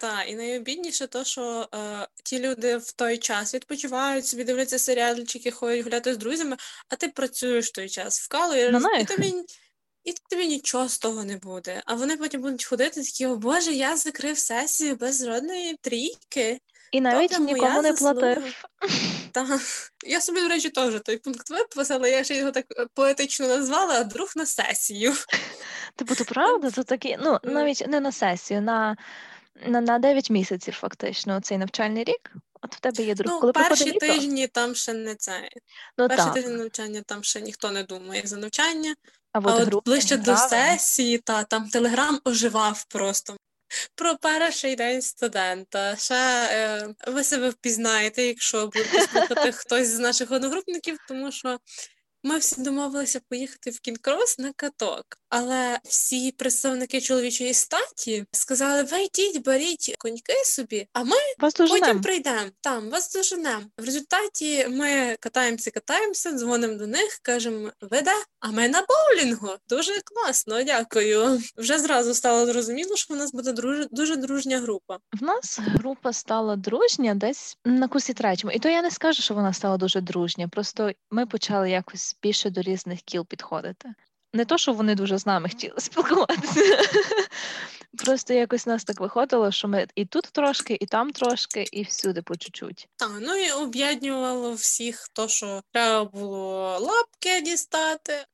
Так, 0.00 0.24
і 0.30 0.34
найобідніше 0.34 1.06
то, 1.06 1.24
що 1.24 1.68
е, 1.74 2.06
ті 2.24 2.38
люди 2.38 2.76
в 2.76 2.92
той 2.92 3.18
час 3.18 3.54
відпочивають, 3.54 4.26
собі 4.26 4.44
дивляться 4.44 4.78
серіальчики, 4.78 5.50
ходять 5.50 5.84
гуляти 5.84 6.14
з 6.14 6.16
друзями, 6.16 6.56
а 6.88 6.96
ти 6.96 7.08
працюєш 7.08 7.66
в 7.68 7.72
той 7.72 7.88
час, 7.88 8.20
вкалуєш, 8.20 8.72
На 8.72 8.98
і 8.98 9.04
тобі, 9.04 9.34
і 10.04 10.14
тобі 10.30 10.46
нічого 10.46 10.88
з 10.88 10.98
того 10.98 11.24
не 11.24 11.36
буде. 11.36 11.82
А 11.86 11.94
вони 11.94 12.16
потім 12.16 12.40
будуть 12.40 12.64
ходити 12.64 13.02
такі, 13.02 13.26
о 13.26 13.36
Боже, 13.36 13.72
я 13.72 13.96
закрив 13.96 14.38
сесію 14.38 14.96
без 14.96 15.24
жодної 15.24 15.76
трійки. 15.80 16.60
І 16.92 17.00
навіть 17.00 17.30
Тобто 17.30 17.44
нікому 17.44 17.82
не 17.82 17.90
заслуга. 17.92 18.14
платив. 18.14 18.64
Та 19.32 19.60
я 20.06 20.20
собі, 20.20 20.40
до 20.40 20.48
речі, 20.48 20.70
теж 20.70 21.00
той 21.04 21.16
пункт 21.16 21.50
виписала, 21.50 22.08
я 22.08 22.24
ще 22.24 22.36
його 22.36 22.50
так 22.50 22.66
е, 22.78 22.86
поетично 22.94 23.48
назвала, 23.48 23.94
а 23.94 24.04
друг 24.04 24.32
на 24.36 24.46
сесію. 24.46 25.14
Типу, 25.96 26.14
то 26.14 26.24
правда, 26.24 26.70
то 26.70 26.82
такі, 26.84 27.16
ну 27.20 27.38
Ну. 27.44 27.52
навіть 27.52 27.84
не 27.88 28.00
на 28.00 28.12
сесію, 28.12 28.62
на, 28.62 28.96
на, 29.66 29.80
на 29.80 29.98
9 29.98 30.30
місяців, 30.30 30.74
фактично, 30.74 31.40
цей 31.40 31.58
навчальний 31.58 32.04
рік. 32.04 32.32
От 32.62 32.74
в 32.74 32.80
тебе 32.80 33.02
є 33.02 33.14
друг. 33.14 33.32
Ну, 33.32 33.40
Коли 33.40 33.52
перші 33.52 33.92
приходить 33.92 34.32
літо, 34.32 34.50
там 34.52 34.74
ще 34.74 34.92
не 34.92 35.14
це. 35.14 35.48
ну 35.98 36.08
Перші 36.08 36.24
так, 36.24 36.34
тижні 36.34 36.52
навчання 36.52 37.02
там 37.06 37.22
ще 37.22 37.40
ніхто 37.40 37.70
не 37.70 37.82
думає 37.82 38.22
за 38.24 38.36
навчання. 38.36 38.94
а 39.32 39.38
А 39.38 39.54
от 39.54 39.74
от 39.74 39.84
ближче 39.84 40.16
до 40.16 40.36
сесії, 40.36 41.18
та 41.18 41.44
там 41.44 41.68
телеграм 41.68 42.20
оживав 42.24 42.84
просто. 42.88 43.36
Про 43.94 44.16
перший 44.16 44.76
день 44.76 45.02
студента. 45.02 45.96
Ще 45.96 46.48
е, 46.50 46.94
ви 47.06 47.24
себе 47.24 47.50
впізнаєте, 47.50 48.22
якщо 48.22 48.66
будете 48.66 49.00
слухати 49.00 49.52
хтось 49.56 49.88
з 49.88 49.98
наших 49.98 50.30
одногрупників, 50.30 50.98
тому 51.08 51.32
що 51.32 51.58
Ми 52.26 52.38
всі 52.38 52.60
домовилися 52.60 53.20
поїхати 53.28 53.70
в 53.70 53.80
кінкрос 53.80 54.38
на 54.38 54.52
каток, 54.52 55.04
але 55.28 55.78
всі 55.84 56.32
представники 56.32 57.00
чоловічої 57.00 57.54
статі 57.54 58.24
сказали: 58.32 58.82
ви 58.82 59.02
йдіть, 59.02 59.44
беріть 59.44 59.94
коньки 59.98 60.32
собі, 60.44 60.88
а 60.92 61.04
ми 61.04 61.16
Вас 61.38 61.54
потім 61.54 62.00
прийдемо. 62.00 62.50
Там 62.60 62.90
вас 62.90 63.12
доженемо. 63.12 63.62
В 63.78 63.84
результаті 63.84 64.66
ми 64.68 65.16
катаємося, 65.20 65.70
катаємося, 65.70 66.32
дзвонимо 66.32 66.74
до 66.74 66.86
них, 66.86 67.18
кажемо, 67.22 67.70
веде, 67.80 68.14
а 68.40 68.50
ми 68.50 68.68
на 68.68 68.84
боулінгу. 68.88 69.48
Дуже 69.68 69.92
класно, 70.04 70.62
дякую. 70.62 71.42
Вже 71.56 71.78
зразу 71.78 72.14
стало 72.14 72.46
зрозуміло, 72.46 72.96
що 72.96 73.14
в 73.14 73.16
нас 73.16 73.32
буде 73.32 73.52
друж... 73.52 73.86
дуже 73.90 74.16
дружня 74.16 74.58
група. 74.58 74.98
В 75.12 75.22
нас 75.22 75.58
група 75.60 76.12
стала 76.12 76.56
дружня 76.56 77.14
десь 77.14 77.56
на 77.64 77.88
курсі 77.88 78.14
третьому. 78.14 78.52
І 78.52 78.58
то 78.58 78.68
я 78.68 78.82
не 78.82 78.90
скажу, 78.90 79.22
що 79.22 79.34
вона 79.34 79.52
стала 79.52 79.76
дуже 79.76 80.00
дружня. 80.00 80.48
Просто 80.48 80.92
ми 81.10 81.26
почали 81.26 81.70
якось 81.70 82.15
більше 82.22 82.50
до 82.50 82.62
різних 82.62 83.00
кіл 83.00 83.26
підходити. 83.26 83.94
Не 84.32 84.44
то, 84.44 84.58
що 84.58 84.72
вони 84.72 84.94
дуже 84.94 85.18
з 85.18 85.26
нами 85.26 85.48
хотіли 85.48 85.80
спілкуватися. 85.80 86.60
Просто 88.04 88.34
якось 88.34 88.66
нас 88.66 88.84
так 88.84 89.00
виходило, 89.00 89.50
що 89.50 89.68
ми 89.68 89.86
і 89.94 90.04
тут 90.04 90.24
трошки, 90.24 90.78
і 90.80 90.86
там 90.86 91.10
трошки, 91.10 91.64
і 91.72 91.82
всюди 91.82 92.22
по 92.22 92.36
чуть-чуть. 92.36 92.88
Так, 92.96 93.10
ну 93.20 93.36
і 93.36 93.50
об'єднувало 93.50 94.52
всіх 94.52 95.08
то, 95.12 95.28
що 95.28 95.62
треба 95.72 96.04
було 96.04 96.78
лапки 96.78 97.40
дістати. 97.40 98.24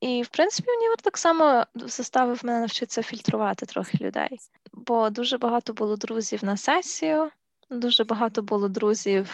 І, 0.00 0.22
в 0.22 0.28
принципі, 0.28 0.70
універ 0.70 0.96
так 1.02 1.18
само 1.18 1.64
заставив 1.74 2.40
мене 2.42 2.60
навчитися 2.60 3.02
фільтрувати 3.02 3.66
трохи 3.66 3.98
людей. 4.00 4.38
Бо 4.72 5.10
дуже 5.10 5.38
багато 5.38 5.72
було 5.72 5.96
друзів 5.96 6.44
на 6.44 6.56
сесію, 6.56 7.30
дуже 7.70 8.04
багато 8.04 8.42
було 8.42 8.68
друзів 8.68 9.28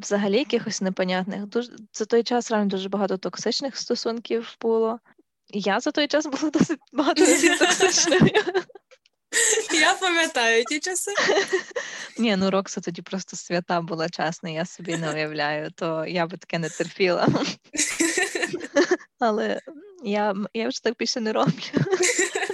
взагалі 0.00 0.38
якихось 0.38 0.80
непонятних. 0.80 1.46
Дуже, 1.46 1.72
за 1.92 2.04
той 2.04 2.22
час 2.22 2.50
реально 2.50 2.68
дуже 2.68 2.88
багато 2.88 3.16
токсичних 3.16 3.76
стосунків 3.76 4.56
було. 4.60 5.00
Я 5.48 5.80
за 5.80 5.90
той 5.90 6.08
час 6.08 6.26
була 6.26 6.50
досить 6.50 6.80
багато 6.92 7.24
разів 7.24 7.58
токсичною. 7.58 8.30
Я 9.80 9.94
пам'ятаю 9.94 10.64
ті 10.64 10.80
часи. 10.80 11.10
Ні, 12.18 12.36
ну 12.36 12.50
Рокса 12.50 12.80
тоді 12.80 13.02
просто 13.02 13.36
свята 13.36 13.80
була 13.80 14.08
чесна, 14.08 14.50
я 14.50 14.64
собі 14.64 14.96
не 14.96 15.12
уявляю, 15.12 15.70
то 15.70 16.06
я 16.06 16.26
би 16.26 16.36
таке 16.36 16.58
не 16.58 16.68
терпіла. 16.68 17.28
Але 19.18 19.60
я, 20.04 20.34
я 20.54 20.68
вже 20.68 20.82
так 20.82 20.96
більше 20.98 21.20
не 21.20 21.32
роблю. 21.32 21.52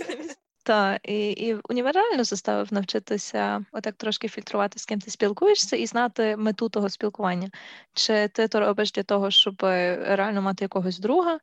Так, 0.69 1.01
і, 1.05 1.31
і 1.31 1.55
універ 1.69 1.95
реально 1.95 2.25
заставив 2.25 2.73
навчитися 2.73 3.65
отак 3.73 3.95
трошки 3.95 4.29
фільтрувати, 4.29 4.79
з 4.79 4.85
ким 4.85 5.01
ти 5.01 5.11
спілкуєшся, 5.11 5.77
і 5.77 5.87
знати 5.87 6.37
мету 6.37 6.69
того 6.69 6.91
спілкування. 6.91 7.51
Чи 7.95 8.29
ти 8.29 8.49
то 8.49 8.61
робиш 8.61 8.93
для 8.93 9.03
того, 9.03 9.31
щоб 9.31 9.57
реально 9.63 10.43
мати 10.43 10.65
якогось 10.65 10.99
друга, 10.99 11.39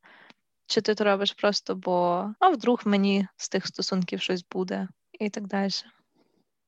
чи 0.67 0.82
ти 0.82 0.96
то 0.96 1.03
робиш 1.03 1.32
просто, 1.32 1.75
бо 1.75 2.25
а 2.39 2.50
вдруг 2.50 2.82
мені 2.86 3.27
з 3.38 3.50
тих 3.50 3.67
стосунків 3.67 4.22
щось 4.22 4.46
буде, 4.51 4.88
і 5.20 5.29
так 5.29 5.48
далі. 5.48 5.72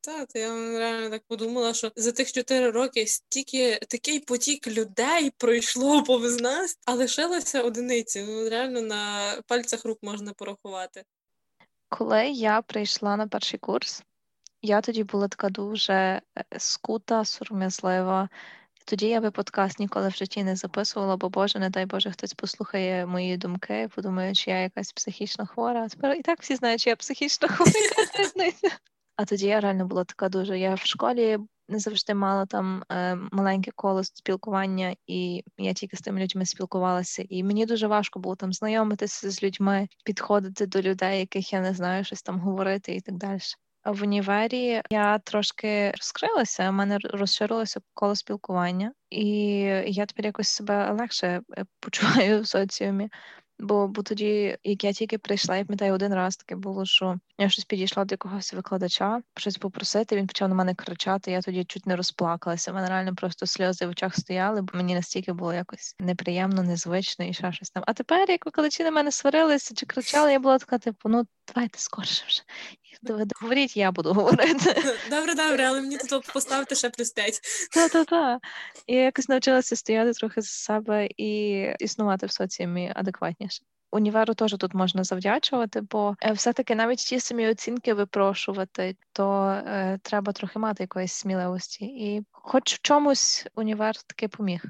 Так, 0.01 0.29
я 0.35 0.49
реально 0.79 1.09
так 1.09 1.23
подумала, 1.27 1.73
що 1.73 1.91
за 1.95 2.11
тих 2.11 2.31
чотири 2.31 2.71
роки 2.71 3.07
стільки 3.07 3.79
такий 3.89 4.19
потік 4.19 4.67
людей 4.67 5.31
пройшло 5.37 6.03
повз 6.03 6.41
нас, 6.41 6.79
а 6.85 6.93
лишилося 6.93 7.61
одиниці. 7.61 8.25
Ну 8.27 8.49
реально 8.49 8.81
на 8.81 9.33
пальцях 9.47 9.85
рук 9.85 9.99
можна 10.01 10.33
порахувати. 10.33 11.03
Коли 11.89 12.29
я 12.29 12.61
прийшла 12.61 13.17
на 13.17 13.27
перший 13.27 13.59
курс, 13.59 14.03
я 14.61 14.81
тоді 14.81 15.03
була 15.03 15.27
така 15.27 15.49
дуже 15.49 15.93
е, 15.93 16.21
скута, 16.57 17.25
сором'язлива. 17.25 18.29
Тоді 18.85 19.07
я 19.07 19.21
би 19.21 19.31
подкаст 19.31 19.79
ніколи 19.79 20.07
в 20.07 20.11
житті 20.11 20.43
не 20.43 20.55
записувала, 20.55 21.17
бо 21.17 21.29
Боже, 21.29 21.59
не 21.59 21.69
дай 21.69 21.85
Боже, 21.85 22.11
хтось 22.11 22.33
послухає 22.33 23.05
мої 23.05 23.37
думки, 23.37 23.89
подумає, 23.95 24.33
чи 24.35 24.51
я 24.51 24.59
якась 24.59 24.91
психічно 24.91 25.45
хвора. 25.45 25.87
Тепер 25.87 26.15
і 26.15 26.21
так 26.21 26.41
всі 26.41 26.55
знають, 26.55 26.81
що 26.81 26.89
я 26.89 26.95
психічно 26.95 27.47
хвора. 27.51 27.71
А 29.15 29.25
тоді 29.25 29.47
я 29.47 29.59
реально 29.59 29.85
була 29.85 30.03
така 30.03 30.29
дуже. 30.29 30.59
Я 30.59 30.75
в 30.75 30.79
школі 30.79 31.39
не 31.67 31.79
завжди 31.79 32.13
мала 32.13 32.45
там 32.45 32.83
е, 32.91 33.15
маленьке 33.15 33.71
коло 33.75 34.03
спілкування, 34.03 34.95
і 35.07 35.43
я 35.57 35.73
тільки 35.73 35.97
з 35.97 36.01
тими 36.01 36.21
людьми 36.21 36.45
спілкувалася. 36.45 37.23
І 37.29 37.43
мені 37.43 37.65
дуже 37.65 37.87
важко 37.87 38.19
було 38.19 38.35
там 38.35 38.53
знайомитися 38.53 39.31
з 39.31 39.43
людьми, 39.43 39.87
підходити 40.05 40.65
до 40.65 40.81
людей, 40.81 41.19
яких 41.19 41.53
я 41.53 41.61
не 41.61 41.73
знаю, 41.73 42.03
щось 42.03 42.21
там 42.21 42.39
говорити 42.39 42.95
і 42.95 43.01
так 43.01 43.15
далі. 43.15 43.39
А 43.83 43.91
в 43.91 44.03
універі 44.03 44.81
я 44.89 45.19
трошки 45.19 45.91
розкрилася, 45.91 46.69
у 46.69 46.73
мене 46.73 46.97
розширилося 47.03 47.79
коло 47.93 48.15
спілкування, 48.15 48.91
і 49.09 49.29
я 49.87 50.05
тепер 50.05 50.25
якось 50.25 50.47
себе 50.47 50.91
легше 50.91 51.41
е, 51.57 51.65
почуваю 51.79 52.41
в 52.41 52.47
соціумі. 52.47 53.09
Бо, 53.59 53.87
бо 53.87 54.03
тоді, 54.03 54.57
як 54.63 54.83
я 54.83 54.93
тільки 54.93 55.17
прийшла, 55.17 55.57
я 55.57 55.65
пам'ятаю, 55.65 55.93
один 55.93 56.13
раз 56.13 56.37
таке 56.37 56.55
було, 56.55 56.85
що 56.85 57.19
я 57.37 57.49
щось 57.49 57.65
підійшла 57.65 58.05
до 58.05 58.13
якогось 58.13 58.53
викладача, 58.53 59.21
щось 59.37 59.57
попросити, 59.57 60.15
він 60.15 60.27
почав 60.27 60.49
на 60.49 60.55
мене 60.55 60.75
кричати, 60.75 61.31
я 61.31 61.41
тоді 61.41 61.63
чуть 61.63 61.85
не 61.85 61.95
розплакалася. 61.95 62.71
У 62.71 62.75
мене 62.75 62.89
реально 62.89 63.15
просто 63.15 63.45
сльози 63.45 63.85
в 63.85 63.89
очах 63.89 64.15
стояли, 64.15 64.61
бо 64.61 64.77
мені 64.77 64.95
настільки 64.95 65.33
було 65.33 65.53
якось 65.53 65.95
неприємно, 65.99 66.63
незвично 66.63 67.25
і 67.25 67.33
ще 67.33 67.51
щось 67.51 67.69
там. 67.69 67.83
А 67.87 67.93
тепер, 67.93 68.31
як 68.31 68.45
викладачі 68.45 68.83
на 68.83 68.91
мене 68.91 69.11
сварилися 69.11 69.75
чи 69.75 69.85
кричали, 69.85 70.31
я 70.31 70.39
була 70.39 70.57
така, 70.57 70.77
типу, 70.77 71.09
ну 71.09 71.27
давайте 71.47 71.79
скорше 71.79 72.25
вже. 72.27 72.41
Говоріть, 73.41 73.77
я 73.77 73.91
буду 73.91 74.13
говорити. 74.13 74.83
Добре, 75.09 75.35
добре, 75.35 75.65
але 75.65 75.81
мені 75.81 75.97
тут 75.97 76.33
поставити 76.33 76.75
ще 76.75 76.89
плюс 76.89 77.11
п'ять. 77.11 77.41
Та-та-та. 77.71 78.39
І 78.87 78.95
я 78.95 79.03
якось 79.03 79.29
навчилася 79.29 79.75
стояти 79.75 80.11
трохи 80.13 80.41
за 80.41 80.47
себе 80.47 81.09
і 81.17 81.61
існувати 81.79 82.25
в 82.25 82.31
соціумі 82.31 82.93
адекватніше. 82.95 83.63
Універу 83.91 84.33
теж 84.33 84.55
тут 84.59 84.73
можна 84.73 85.03
завдячувати, 85.03 85.81
бо 85.81 86.15
е, 86.21 86.31
все-таки 86.31 86.75
навіть 86.75 86.97
ті 86.97 87.19
самі 87.19 87.49
оцінки 87.49 87.93
випрошувати, 87.93 88.95
то 89.11 89.45
е, 89.45 89.99
треба 90.01 90.33
трохи 90.33 90.59
мати 90.59 90.83
якоїсь 90.83 91.13
сміливості. 91.13 91.85
І 91.85 92.23
хоч 92.31 92.75
в 92.75 92.81
чомусь 92.81 93.47
універ 93.55 93.95
таки 93.95 94.27
поміг. 94.27 94.61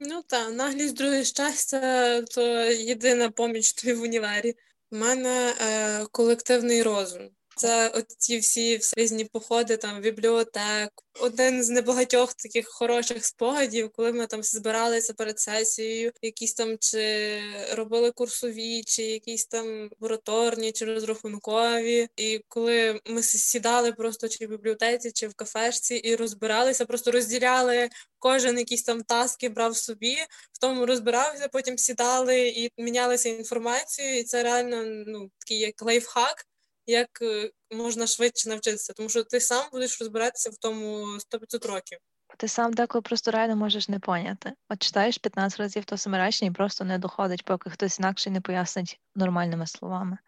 Ну 0.00 0.22
так, 0.26 0.52
наглість 0.52 0.96
друге 0.96 1.24
щастя 1.24 2.22
то 2.22 2.40
єдина 2.64 3.30
поміч 3.30 3.72
тобі 3.72 3.94
в 3.94 4.02
універі. 4.02 4.54
У 4.90 4.96
мене 4.96 5.54
е, 5.60 6.06
колективний 6.12 6.82
розум. 6.82 7.30
Це 7.56 7.88
от 7.88 8.06
ті 8.08 8.38
всі, 8.38 8.80
різні 8.96 9.24
походи 9.24 9.76
там 9.76 9.98
в 9.98 10.02
бібліотеку. 10.02 11.04
Один 11.20 11.64
з 11.64 11.70
небагатьох 11.70 12.34
таких 12.34 12.68
хороших 12.68 13.24
спогадів, 13.24 13.90
коли 13.92 14.12
ми 14.12 14.26
там 14.26 14.42
збиралися 14.42 15.14
перед 15.14 15.40
сесією, 15.40 16.12
якісь 16.22 16.54
там 16.54 16.76
чи 16.80 17.38
робили 17.72 18.10
курсові, 18.10 18.82
чи 18.84 19.02
якісь 19.02 19.46
там 19.46 19.66
лабораторні, 19.82 20.72
чи 20.72 20.84
розрахункові. 20.84 22.08
І 22.16 22.40
коли 22.48 23.00
ми 23.06 23.22
сідали 23.22 23.92
просто 23.92 24.28
чи 24.28 24.46
в 24.46 24.50
бібліотеці, 24.50 25.12
чи 25.12 25.28
в 25.28 25.34
кафешці, 25.34 25.94
і 25.94 26.16
розбиралися, 26.16 26.86
просто 26.86 27.10
розділяли 27.10 27.88
кожен 28.18 28.58
якісь 28.58 28.82
там 28.82 29.02
таски, 29.02 29.48
брав 29.48 29.76
собі, 29.76 30.16
в 30.52 30.58
тому 30.60 30.86
розбирався, 30.86 31.48
потім 31.48 31.78
сідали 31.78 32.48
і 32.48 32.70
мінялися 32.78 33.28
інформацією. 33.28 34.18
І 34.18 34.24
це 34.24 34.42
реально 34.42 34.82
ну 35.06 35.30
такий 35.38 35.58
як 35.58 35.82
лайфхак 35.82 36.46
як 36.86 37.08
е, 37.22 37.50
можна 37.70 38.06
швидше 38.06 38.48
навчитися, 38.48 38.92
тому 38.92 39.08
що 39.08 39.24
ти 39.24 39.40
сам 39.40 39.64
будеш 39.72 40.00
розбиратися 40.00 40.50
в 40.50 40.56
тому 40.56 41.06
100-500 41.06 41.66
років. 41.66 41.98
Ти 42.38 42.48
сам 42.48 42.72
деколи 42.72 43.02
просто 43.02 43.30
реально 43.30 43.56
можеш 43.56 43.88
не 43.88 43.98
поняти. 43.98 44.52
От 44.68 44.82
читаєш 44.82 45.18
15 45.18 45.60
разів 45.60 45.84
то 45.84 45.96
саме 45.96 46.18
речення 46.18 46.50
і 46.50 46.54
просто 46.54 46.84
не 46.84 46.98
доходить, 46.98 47.44
поки 47.44 47.70
хтось 47.70 47.98
інакше 47.98 48.30
не 48.30 48.40
пояснить 48.40 49.00
нормальними 49.14 49.66
словами. 49.66 50.18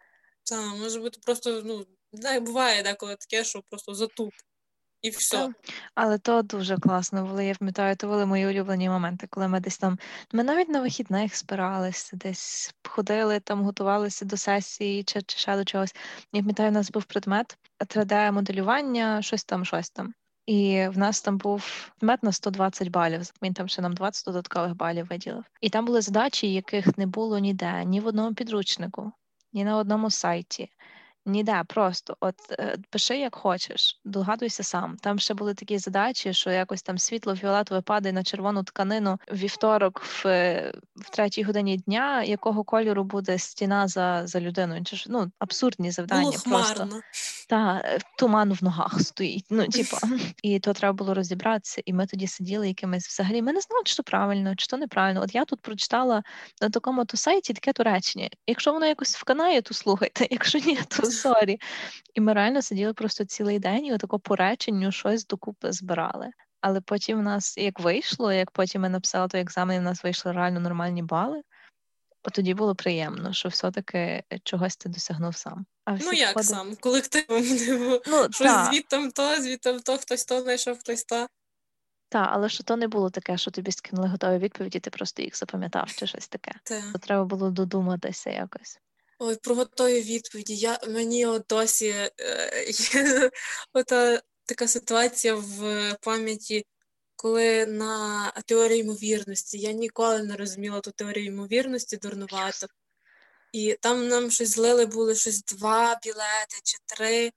Так, 0.43 0.75
може 0.77 0.99
бути 0.99 1.19
просто, 1.25 1.61
ну, 1.65 1.85
буває 2.41 2.83
деколи 2.83 3.15
таке, 3.15 3.43
що 3.43 3.61
просто 3.69 3.93
затуп. 3.93 4.33
І 5.01 5.09
все. 5.09 5.37
Так. 5.37 5.55
Але 5.95 6.17
то 6.17 6.41
дуже 6.41 6.77
класно 6.77 7.25
було. 7.25 7.41
Я 7.41 7.55
пам'ятаю, 7.55 7.95
то 7.95 8.07
були 8.07 8.25
мої 8.25 8.47
улюблені 8.47 8.89
моменти, 8.89 9.27
коли 9.29 9.47
ми 9.47 9.59
десь 9.59 9.77
там. 9.77 9.99
Ми 10.33 10.43
навіть 10.43 10.69
на 10.69 10.81
вихідних 10.81 11.37
збиралися, 11.37 12.17
десь 12.17 12.73
ходили, 12.87 13.39
там 13.39 13.63
готувалися 13.63 14.25
до 14.25 14.37
сесії 14.37 15.03
чи, 15.03 15.21
чи 15.21 15.37
ще 15.37 15.55
до 15.55 15.65
чогось. 15.65 15.95
Я 16.33 16.41
пам'ятаю, 16.41 16.69
у 16.69 16.73
нас 16.73 16.91
був 16.91 17.03
предмет 17.03 17.57
3D-моделювання, 17.79 19.21
щось 19.21 19.43
там, 19.43 19.65
щось 19.65 19.89
там. 19.89 20.13
І 20.45 20.87
в 20.87 20.97
нас 20.97 21.21
там 21.21 21.37
був 21.37 21.91
предмет 21.99 22.23
на 22.23 22.31
120 22.31 22.87
балів. 22.87 23.21
Він 23.41 23.53
там 23.53 23.67
ще 23.67 23.81
нам 23.81 23.93
20 23.93 24.25
додаткових 24.25 24.75
балів 24.75 25.07
виділив. 25.07 25.43
І 25.61 25.69
там 25.69 25.85
були 25.85 26.01
задачі, 26.01 26.53
яких 26.53 26.97
не 26.97 27.05
було 27.05 27.39
ніде, 27.39 27.85
ні 27.85 27.99
в 27.99 28.07
одному 28.07 28.35
підручнику, 28.35 29.11
ні 29.53 29.63
на 29.63 29.77
одному 29.77 30.11
сайті 30.11 30.69
Ніде, 31.29 31.63
просто 31.67 32.17
от 32.19 32.35
е, 32.51 32.77
пиши 32.89 33.17
як 33.17 33.35
хочеш, 33.35 33.99
догадуйся 34.05 34.63
сам. 34.63 34.97
Там 35.01 35.19
ще 35.19 35.33
були 35.33 35.53
такі 35.53 35.77
задачі, 35.77 36.33
що 36.33 36.51
якось 36.51 36.81
там 36.81 36.97
світло 36.97 37.35
фіолетове 37.35 37.81
падає 37.81 38.13
на 38.13 38.23
червону 38.23 38.63
тканину 38.63 39.19
вівторок 39.33 40.01
в, 40.03 40.27
е, 40.27 40.73
в 40.95 41.09
третій 41.09 41.43
годині 41.43 41.77
дня, 41.77 42.23
якого 42.23 42.63
кольору 42.63 43.03
буде 43.03 43.37
стіна 43.37 43.87
за 43.87 44.27
за 44.27 44.39
людиною. 44.39 44.83
Чи 44.83 44.95
ж 44.95 45.05
ну 45.09 45.31
абсурдні 45.39 45.91
завдання. 45.91 46.21
Було 46.21 46.37
просто 46.45 46.75
хмарно. 46.75 47.01
та 47.49 47.81
е, 47.85 47.99
туман 48.17 48.53
в 48.53 48.63
ногах 48.63 49.01
стоїть. 49.01 49.45
Ну, 49.49 49.67
типу, 49.67 49.97
і 50.43 50.59
то 50.59 50.73
треба 50.73 50.93
було 50.93 51.13
розібратися. 51.13 51.81
І 51.85 51.93
ми 51.93 52.05
тоді 52.05 52.27
сиділи 52.27 52.67
якимись 52.67 53.07
взагалі. 53.07 53.41
Ми 53.41 53.53
не 53.53 53.61
знали, 53.61 53.83
чи 53.85 53.95
то 53.95 54.03
правильно, 54.03 54.55
чи 54.55 54.67
то 54.67 54.77
неправильно. 54.77 55.21
От 55.21 55.35
я 55.35 55.45
тут 55.45 55.61
прочитала 55.61 56.23
на 56.61 56.69
такому 56.69 57.05
то 57.05 57.17
сайті 57.17 57.53
таке 57.53 57.73
то 57.73 57.83
речення. 57.83 58.29
Якщо 58.47 58.73
воно 58.73 58.85
якось 58.85 59.15
вканає, 59.15 59.61
то 59.61 59.73
слухайте. 59.73 60.27
Якщо 60.31 60.59
ні, 60.59 60.79
то 60.87 61.05
sorry. 61.19 61.59
І 62.13 62.21
ми 62.21 62.33
реально 62.33 62.61
сиділи 62.61 62.93
просто 62.93 63.25
цілий 63.25 63.59
день 63.59 63.85
і 63.85 63.93
отако 63.93 64.19
по 64.19 64.35
реченню 64.35 64.91
щось 64.91 65.27
докупи 65.27 65.71
збирали. 65.71 66.29
Але 66.61 66.81
потім 66.81 67.19
в 67.19 67.23
нас 67.23 67.57
як 67.57 67.79
вийшло, 67.79 68.33
як 68.33 68.51
потім 68.51 68.81
ми 68.81 68.89
написали 68.89 69.27
той 69.27 69.41
екзамен, 69.41 69.75
і 69.77 69.79
в 69.79 69.83
нас 69.83 70.03
вийшли 70.03 70.31
реально 70.31 70.59
нормальні 70.59 71.03
бали. 71.03 71.41
От 72.23 72.33
тоді 72.33 72.53
було 72.53 72.75
приємно, 72.75 73.33
що 73.33 73.49
все-таки 73.49 74.23
чогось 74.43 74.77
ти 74.77 74.89
досягнув 74.89 75.35
сам. 75.35 75.65
А 75.85 75.93
всі 75.93 76.05
Ну 76.05 76.13
як 76.13 76.35
входи- 76.35 76.43
сам, 76.43 76.75
колективом 76.75 77.43
було. 77.67 78.01
Ну, 78.07 78.23
Щось 78.23 78.37
та, 78.47 78.65
звідтам 78.65 79.11
то, 79.11 79.41
звідтам 79.41 79.79
то, 79.79 79.97
хтось 79.97 80.25
то 80.25 80.41
знайшов, 80.41 80.79
хтось 80.79 81.03
то. 81.03 81.27
та, 82.09 82.19
але 82.31 82.49
що 82.49 82.63
то 82.63 82.75
не 82.75 82.87
було 82.87 83.09
таке, 83.09 83.37
що 83.37 83.51
тобі 83.51 83.71
скинули 83.71 84.07
готові 84.07 84.37
відповіді, 84.37 84.79
ти 84.79 84.89
просто 84.89 85.21
їх 85.21 85.37
запам'ятав 85.37 85.91
чи 85.95 86.07
щось 86.07 86.27
таке. 86.27 86.51
Те. 86.63 86.83
То 86.93 86.99
треба 86.99 87.25
було 87.25 87.49
додуматися 87.49 88.29
якось. 88.29 88.79
Ой, 89.21 89.35
про 89.35 89.55
готові 89.55 90.01
відповіді. 90.01 90.55
Я, 90.55 90.79
мені 90.87 91.25
от 91.25 91.45
досі 91.49 91.87
е, 92.19 93.31
ота 93.73 94.21
така 94.45 94.67
ситуація 94.67 95.35
в 95.35 95.95
пам'яті, 96.01 96.65
коли 97.15 97.65
на 97.65 98.31
теорії 98.45 98.79
ймовірності. 98.79 99.57
Я 99.59 99.71
ніколи 99.71 100.23
не 100.23 100.35
розуміла 100.35 100.79
ту 100.81 100.91
теорію 100.91 101.25
ймовірності 101.25 101.97
дурнувато. 101.97 102.67
І 103.53 103.77
там 103.81 104.07
нам 104.07 104.31
щось 104.31 104.49
злили, 104.49 104.85
були 104.85 105.15
щось 105.15 105.43
два 105.43 105.99
білети 106.03 106.57
чи 106.63 106.77
три. 106.85 107.31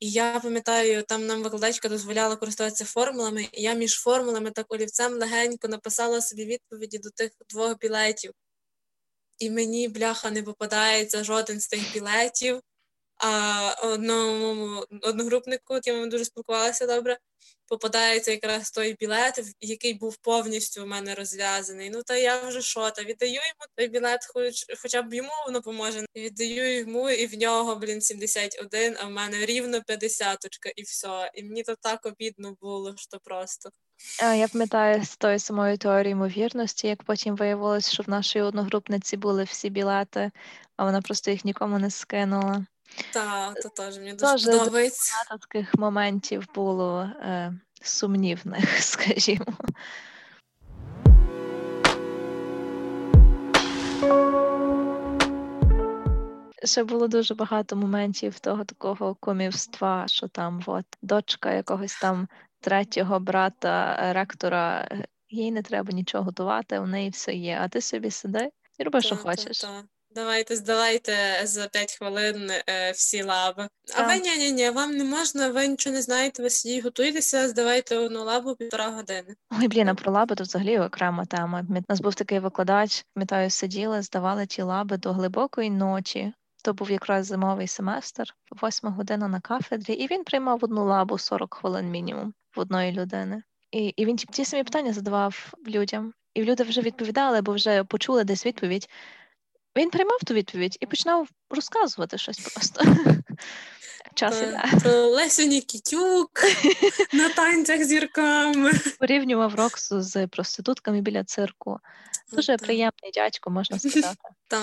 І 0.00 0.10
я 0.10 0.40
пам'ятаю, 0.40 1.02
там 1.02 1.26
нам 1.26 1.42
викладачка 1.42 1.88
дозволяла 1.88 2.36
користуватися 2.36 2.84
формулами, 2.84 3.48
і 3.52 3.62
я 3.62 3.74
між 3.74 3.94
формулами 3.94 4.50
так 4.50 4.66
олівцем 4.68 5.12
легенько 5.12 5.68
написала 5.68 6.20
собі 6.20 6.44
відповіді 6.44 6.98
до 6.98 7.10
тих 7.10 7.30
двох 7.48 7.78
білетів. 7.78 8.32
І 9.38 9.50
мені, 9.50 9.88
бляха, 9.88 10.30
не 10.30 10.42
попадається 10.42 11.24
жоден 11.24 11.60
з 11.60 11.68
тих 11.68 11.92
білетів. 11.94 12.60
А 13.16 13.74
одному 13.82 14.84
одногрупнику, 15.02 15.74
яким 15.74 16.00
ми 16.00 16.06
дуже 16.06 16.24
спілкувалися 16.24 16.86
добре, 16.86 17.18
попадається 17.66 18.30
якраз 18.30 18.70
той 18.70 18.96
білет, 19.00 19.40
який 19.60 19.94
був 19.94 20.16
повністю 20.16 20.82
у 20.82 20.86
мене 20.86 21.14
розв'язаний. 21.14 21.90
Ну 21.90 22.02
та 22.02 22.16
я 22.16 22.48
вже 22.48 22.62
що, 22.62 22.90
та 22.90 23.02
віддаю 23.02 23.32
йому 23.32 23.66
той 23.76 23.88
білет, 23.88 24.26
хоч 24.34 24.64
хоча 24.82 25.02
б 25.02 25.14
йому 25.14 25.30
воно 25.46 25.62
поможе. 25.62 26.06
Віддаю 26.16 26.78
йому, 26.78 27.10
і 27.10 27.26
в 27.26 27.38
нього, 27.38 27.76
блін, 27.76 28.00
71, 28.00 28.96
а 29.00 29.06
в 29.06 29.10
мене 29.10 29.46
рівно 29.46 29.82
50 29.82 30.46
і 30.76 30.82
все. 30.82 31.30
І 31.34 31.42
мені 31.42 31.62
то 31.62 31.74
так 31.76 32.06
обідно 32.06 32.56
було, 32.60 32.94
що 32.96 33.18
просто. 33.24 33.70
Я 34.22 34.48
пам'ятаю 34.48 35.04
з 35.04 35.16
тої 35.16 35.38
самої 35.38 35.76
теорії 35.76 36.12
ймовірності, 36.12 36.86
як 36.86 37.02
потім 37.02 37.36
виявилось, 37.36 37.92
що 37.92 38.02
в 38.02 38.08
нашій 38.10 38.40
одногрупниці 38.40 39.16
були 39.16 39.44
всі 39.44 39.70
білети, 39.70 40.30
а 40.76 40.84
вона 40.84 41.00
просто 41.00 41.30
їх 41.30 41.44
нікому 41.44 41.78
не 41.78 41.90
скинула. 41.90 42.66
Та, 43.12 43.52
то 43.52 43.68
теж 43.68 43.98
мені 43.98 44.12
дуже 44.12 44.32
Дуже 44.32 44.58
подобається. 44.58 45.14
Багато 45.14 45.46
таких 45.46 45.74
моментів 45.74 46.48
було 46.54 47.02
е, 47.02 47.52
сумнівних, 47.82 48.78
скажімо. 48.82 49.46
Ще 56.64 56.84
було 56.84 57.08
дуже 57.08 57.34
багато 57.34 57.76
моментів 57.76 58.38
того 58.38 58.64
такого 58.64 59.14
комівства, 59.14 60.04
що 60.08 60.28
там 60.28 60.62
от 60.66 60.84
дочка 61.02 61.52
якогось 61.52 61.98
там 62.00 62.28
третього 62.64 63.20
брата 63.20 63.98
е, 64.02 64.12
ректора, 64.12 64.88
е, 64.90 65.04
їй 65.28 65.52
не 65.52 65.62
треба 65.62 65.92
нічого 65.92 66.24
готувати, 66.24 66.78
у 66.78 66.86
неї 66.86 67.10
все 67.10 67.34
є, 67.34 67.58
а 67.62 67.68
ти 67.68 67.80
собі 67.80 68.10
сиди 68.10 68.50
і 68.78 68.82
роби, 68.82 69.00
що 69.00 69.16
Та, 69.16 69.22
та, 69.22 69.30
хочеш. 69.30 69.60
та. 69.60 69.82
Давайте, 70.14 70.56
здавайте 70.56 71.40
за 71.44 71.66
5 71.66 71.96
хвилин 71.98 72.50
е, 72.50 72.92
всі 72.92 73.22
лаби. 73.22 73.68
А 73.96 74.06
ви 74.06 74.18
ні, 74.18 74.36
ні, 74.36 74.52
ні, 74.52 74.70
вам 74.70 74.96
не 74.96 75.04
можна, 75.04 75.48
ви 75.48 75.66
нічого 75.66 75.96
не 75.96 76.02
знаєте, 76.02 76.42
ви 76.42 76.50
сидіть, 76.50 76.84
готуєтеся, 76.84 77.48
здавайте 77.48 77.96
одну 77.96 78.24
лабу 78.24 78.54
півтора 78.56 78.88
години. 78.88 79.34
Ой, 79.60 79.68
блін, 79.68 79.88
а 79.88 79.94
про 79.94 80.12
лаби 80.12 80.34
то 80.34 80.44
взагалі 80.44 80.78
окрема 80.78 81.24
тема. 81.24 81.64
У 81.70 81.82
нас 81.88 82.00
був 82.00 82.14
такий 82.14 82.38
викладач, 82.38 83.04
пам'ятаю, 83.14 83.50
сиділи, 83.50 84.02
здавали 84.02 84.46
ті 84.46 84.62
лаби 84.62 84.96
до 84.96 85.12
глибокої 85.12 85.70
ночі. 85.70 86.32
То 86.64 86.74
був 86.74 86.90
якраз 86.90 87.26
зимовий 87.26 87.68
семестр, 87.68 88.34
восьма 88.50 88.90
година 88.90 89.28
на 89.28 89.40
кафедрі, 89.40 89.92
і 89.92 90.06
він 90.06 90.24
приймав 90.24 90.58
одну 90.62 90.84
лабу 90.84 91.18
40 91.18 91.54
хвилин 91.54 91.90
мінімум 91.90 92.34
в 92.56 92.60
одної 92.60 92.92
людини. 92.92 93.42
І, 93.70 93.86
і 93.96 94.06
він 94.06 94.16
ті- 94.16 94.44
самі 94.44 94.64
питання 94.64 94.92
задавав 94.92 95.54
людям. 95.66 96.12
І 96.34 96.44
люди 96.44 96.62
вже 96.62 96.80
відповідали, 96.80 97.42
бо 97.42 97.52
вже 97.52 97.84
почули 97.84 98.24
десь 98.24 98.46
відповідь. 98.46 98.88
Він 99.76 99.90
приймав 99.90 100.18
ту 100.26 100.34
відповідь 100.34 100.76
і 100.80 100.86
починав 100.86 101.28
розказувати 101.50 102.18
щось 102.18 102.38
просто. 102.38 102.84
Час 104.14 104.42
іде. 104.42 104.62
Про 104.82 105.06
Лесю 105.06 105.42
Нікітюк 105.42 106.30
на 107.12 107.28
танцях 107.28 107.84
з 107.84 107.86
зірками. 107.86 108.72
Порівнював 108.98 109.54
Роксу 109.54 110.02
з 110.02 110.26
проститутками 110.26 111.00
біля 111.00 111.24
цирку. 111.24 111.78
Дуже 112.32 112.56
приємний 112.56 113.10
дядько, 113.14 113.50
можна 113.50 113.78
сказати. 113.78 114.16
Та 114.48 114.58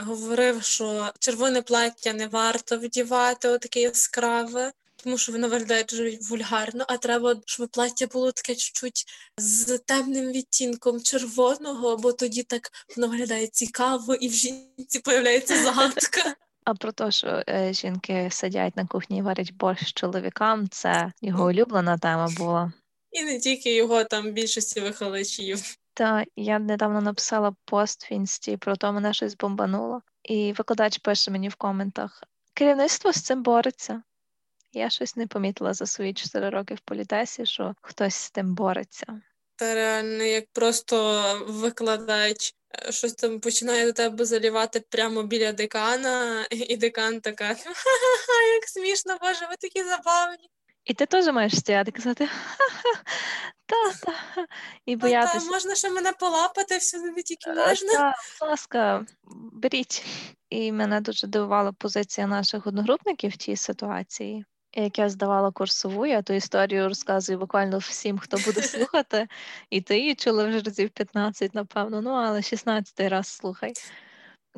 е, 0.00 0.04
говорив, 0.04 0.62
що 0.62 1.12
червоне 1.18 1.62
плаття 1.62 2.12
не 2.12 2.26
варто 2.26 2.78
вдівати, 2.78 3.48
отаке 3.48 3.80
яскраве, 3.80 4.72
тому 4.96 5.18
що 5.18 5.32
воно 5.32 5.48
виглядає 5.48 5.84
дуже 5.84 6.18
вульгарно, 6.30 6.84
а 6.88 6.96
треба, 6.96 7.36
щоб 7.46 7.68
плаття 7.68 8.06
було 8.06 8.32
таке 8.32 8.54
чуть-чуть 8.54 9.04
з 9.38 9.78
темним 9.78 10.32
відтінком 10.32 11.00
червоного, 11.00 11.96
бо 11.96 12.12
тоді 12.12 12.42
так 12.42 12.70
воно 12.96 13.08
виглядає 13.08 13.46
цікаво, 13.46 14.14
і 14.14 14.28
в 14.28 14.32
жінці 14.32 14.98
появляється 15.04 15.62
загадка. 15.62 16.34
А 16.64 16.74
про 16.74 16.92
те, 16.92 17.10
що 17.10 17.42
е, 17.48 17.72
жінки 17.72 18.28
сидять 18.32 18.76
на 18.76 18.86
кухні 18.86 19.18
і 19.18 19.22
варять 19.22 19.52
борщ 19.52 19.92
чоловікам, 19.92 20.68
це 20.68 21.12
його 21.22 21.46
улюблена 21.46 21.98
тема 21.98 22.28
була. 22.36 22.72
І 23.10 23.24
не 23.24 23.38
тільки 23.38 23.74
його 23.74 24.04
там 24.04 24.32
більшості 24.32 24.80
виховачів. 24.80 25.76
Та 25.94 26.24
я 26.36 26.58
недавно 26.58 27.00
написала 27.00 27.54
пост 27.64 28.10
в 28.10 28.12
інсті, 28.12 28.56
про 28.56 28.76
то 28.76 28.92
мене 28.92 29.12
щось 29.12 29.36
бомбануло. 29.36 30.02
І 30.22 30.52
викладач 30.52 30.98
пише 30.98 31.30
мені 31.30 31.48
в 31.48 31.54
коментах: 31.54 32.22
керівництво 32.54 33.12
з 33.12 33.22
цим 33.22 33.42
бореться. 33.42 34.02
Я 34.76 34.90
щось 34.90 35.16
не 35.16 35.26
помітила 35.26 35.74
за 35.74 35.86
свої 35.86 36.14
4 36.14 36.50
роки 36.50 36.74
в 36.74 36.80
політесі, 36.80 37.46
що 37.46 37.74
хтось 37.82 38.14
з 38.14 38.30
тим 38.30 38.54
бореться. 38.54 39.22
Та 39.56 39.74
реально, 39.74 40.24
як 40.24 40.44
просто 40.52 41.22
викладач 41.48 42.54
е, 42.88 42.92
щось 42.92 43.14
там 43.14 43.40
починає 43.40 43.86
до 43.86 43.92
тебе 43.92 44.24
залівати 44.24 44.80
прямо 44.80 45.22
біля 45.22 45.52
декана, 45.52 46.46
і 46.50 46.76
декан 46.76 47.20
така 47.20 47.44
ха-ха-ха, 47.44 48.42
як 48.54 48.68
смішно, 48.68 49.18
боже, 49.20 49.46
ви 49.50 49.56
такі 49.60 49.84
забавні. 49.84 50.50
І 50.84 50.94
ти 50.94 51.06
теж 51.06 51.26
маєш 51.26 51.58
стояти 51.58 51.90
казати 51.90 52.26
ха-ха, 52.26 53.02
та-та, 53.66 54.46
і 54.86 54.96
Та, 54.96 55.26
та, 55.26 55.44
можна 55.44 55.74
ще 55.74 55.90
мене 55.90 56.12
полапати, 56.12 56.76
все 56.76 56.98
не 56.98 57.22
тільки 57.22 57.50
Е, 57.50 57.54
можна. 57.54 57.92
Та, 57.92 58.14
будь 58.40 58.48
ласка, 58.48 59.06
беріть. 59.52 60.04
І 60.50 60.72
мене 60.72 61.00
дуже 61.00 61.26
дивувала 61.26 61.72
позиція 61.72 62.26
наших 62.26 62.66
одногрупників 62.66 63.30
в 63.30 63.36
тій 63.36 63.56
ситуації. 63.56 64.44
Як 64.78 64.98
я 64.98 65.08
здавала 65.08 65.50
курсову, 65.50 66.06
я 66.06 66.22
ту 66.22 66.32
історію 66.32 66.88
розказую 66.88 67.38
буквально 67.38 67.78
всім, 67.78 68.18
хто 68.18 68.36
буде 68.36 68.62
слухати. 68.62 69.28
І 69.70 69.80
ти 69.80 69.98
її 69.98 70.14
чула 70.14 70.44
вже 70.44 70.60
разів 70.60 70.90
15, 70.90 71.54
напевно, 71.54 72.02
ну 72.02 72.10
але 72.10 72.42
16 72.42 73.00
раз 73.00 73.26
слухай. 73.26 73.72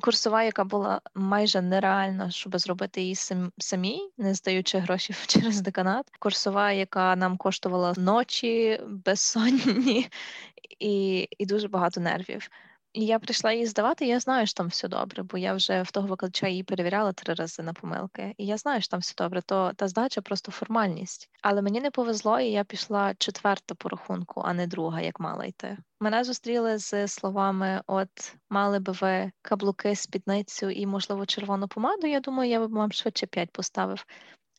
Курсова, 0.01 0.43
яка 0.43 0.65
була 0.65 1.01
майже 1.15 1.63
нереальна, 1.63 2.31
щоб 2.31 2.59
зробити 2.59 3.01
її 3.01 3.15
самій, 3.59 4.11
не 4.19 4.35
здаючи 4.35 4.79
гроші 4.79 5.15
через 5.27 5.61
деканат. 5.61 6.07
Курсова, 6.19 6.73
яка 6.73 7.17
нам 7.17 7.37
коштувала 7.37 7.95
ночі, 7.97 8.81
безсонні 8.87 10.09
і, 10.79 11.29
і 11.39 11.47
дуже 11.47 11.69
багато 11.69 12.01
нервів. 12.01 12.51
Я 12.95 13.19
прийшла 13.19 13.53
її 13.53 13.67
здавати, 13.67 14.07
я 14.07 14.21
знаю, 14.21 14.47
що 14.47 14.55
там 14.55 14.67
все 14.67 14.89
добре, 14.89 15.23
бо 15.23 15.39
я 15.39 15.55
вже 15.55 15.83
в 15.83 15.91
того 15.91 16.09
викладача 16.09 16.49
її 16.49 16.63
перевіряла 16.63 17.13
три 17.13 17.35
рази 17.35 17.63
на 17.63 17.73
помилки. 17.73 18.35
І 18.39 18.47
я 18.47 18.57
знаю, 18.57 18.81
що 18.81 18.91
там 18.91 19.01
все 19.01 19.15
добре, 19.19 19.43
то 19.43 19.73
та 19.77 19.89
здача 19.89 20.21
просто 20.21 20.53
формальність. 20.53 21.31
Але 21.43 21.63
мені 21.63 21.81
не 21.81 21.91
повезло, 21.91 22.41
і 22.41 22.51
я 22.51 22.65
пішла 22.65 23.15
четверта 23.19 23.75
по 23.75 23.89
рахунку, 23.89 24.43
а 24.45 24.53
не 24.53 24.67
друга, 24.67 25.01
як 25.01 25.21
мала 25.21 25.45
йти. 25.45 25.79
Мене 26.01 26.25
зустріли 26.25 26.79
з 26.79 27.09
словами: 27.09 27.83
от 27.87 28.37
мали 28.51 28.79
би 28.79 28.93
ви 28.93 29.33
каблуки, 29.43 29.97
спідницю 29.97 30.71
і, 30.71 30.87
можливо, 30.87 31.27
червону 31.27 31.69
помаду. 31.69 32.07
Я 32.07 32.21
думаю, 32.21 32.51
я 32.51 32.67
б 32.67 32.71
вам 32.71 32.93
швидше 32.93 33.27
п'ять 33.27 33.51
поставив. 33.51 34.05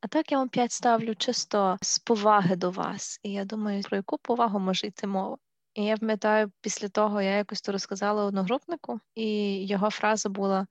А 0.02 0.08
так 0.08 0.32
я 0.32 0.38
вам 0.38 0.50
п'ять 0.50 0.72
ставлю 0.72 1.16
чисто 1.16 1.78
з 1.82 2.00
поваги 2.00 2.56
до 2.56 2.72
вас. 2.72 3.20
І 3.24 3.32
я 3.32 3.46
думаю, 3.46 3.84
про 3.84 3.98
яку 3.98 4.18
повагу 4.18 4.60
може 4.60 4.88
йти 4.88 5.08
мова? 5.08 5.38
І 5.80 5.84
я 5.84 5.98
пам'ятаю, 5.98 6.52
після 6.62 6.88
того 6.88 7.22
я 7.22 7.32
якось 7.38 7.62
то 7.62 7.72
розказала 7.72 8.24
одногрупнику, 8.24 9.00
і 9.16 9.26
його 9.66 9.90
фраза 9.90 10.30
була: 10.30 10.68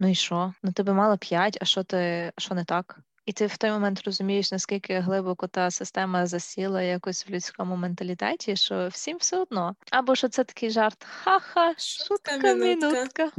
Ну 0.00 0.10
і 0.10 0.14
що? 0.14 0.52
Ну 0.62 0.72
тебе 0.72 0.92
мало 0.92 1.18
п'ять, 1.18 1.58
а 1.60 1.64
що 1.64 1.84
ти 1.84 2.32
а 2.36 2.40
що 2.40 2.54
не 2.54 2.64
так? 2.64 3.00
І 3.26 3.32
ти 3.32 3.46
в 3.46 3.56
той 3.56 3.70
момент 3.70 4.02
розумієш, 4.04 4.52
наскільки 4.52 4.98
глибоко 4.98 5.46
та 5.46 5.70
система 5.70 6.26
засіла 6.26 6.82
якось 6.82 7.28
в 7.28 7.30
людському 7.30 7.76
менталітеті, 7.76 8.56
що 8.56 8.88
всім 8.88 9.16
все 9.16 9.38
одно. 9.38 9.76
Або 9.90 10.14
що 10.14 10.28
це 10.28 10.44
такий 10.44 10.70
жарт, 10.70 11.04
ха-ха, 11.04 11.74
шутка, 11.78 12.54
минутка. 12.54 13.30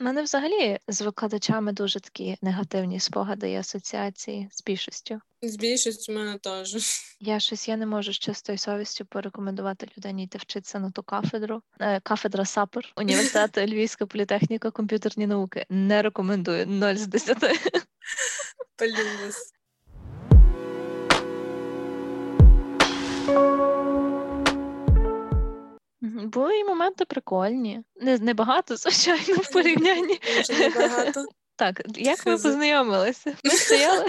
У 0.00 0.04
мене 0.04 0.22
взагалі 0.22 0.78
з 0.88 1.02
викладачами 1.02 1.72
дуже 1.72 2.00
такі 2.00 2.36
негативні 2.42 3.00
спогади 3.00 3.50
і 3.50 3.56
асоціації 3.56 4.48
з 4.52 4.64
більшістю. 4.64 5.20
З 5.42 5.56
більшістю 5.56 6.12
в 6.12 6.16
мене 6.16 6.38
теж. 6.38 6.76
Я 7.20 7.40
щось 7.40 7.68
я 7.68 7.76
не 7.76 7.86
можу 7.86 8.12
з 8.12 8.18
чистою 8.18 8.58
совістю 8.58 9.04
порекомендувати 9.04 9.88
людині 9.98 10.24
йти 10.24 10.38
вчитися 10.38 10.78
на 10.78 10.90
ту 10.90 11.02
кафедру. 11.02 11.62
Е, 11.80 12.00
кафедра 12.00 12.44
САПР, 12.44 12.92
університет 12.96 13.58
Львівська 13.58 14.06
політехніка, 14.06 14.70
комп'ютерні 14.70 15.26
науки. 15.26 15.66
Не 15.70 16.02
рекомендую 16.02 16.66
0 16.66 16.94
з 16.94 17.06
10. 17.06 17.38
Плюс. 18.76 19.52
Були 26.02 26.58
і 26.58 26.64
моменти 26.64 27.04
прикольні. 27.04 27.82
Не, 27.96 28.18
не 28.18 28.34
багато, 28.34 28.76
звичайно, 28.76 29.42
в 29.42 29.52
порівнянні. 29.52 30.20
Небагато. 30.58 31.24
Так, 31.56 31.82
як 31.96 32.26
ми 32.26 32.32
познайомилися? 32.32 33.34
Ми 33.44 33.50
стояли 33.50 34.06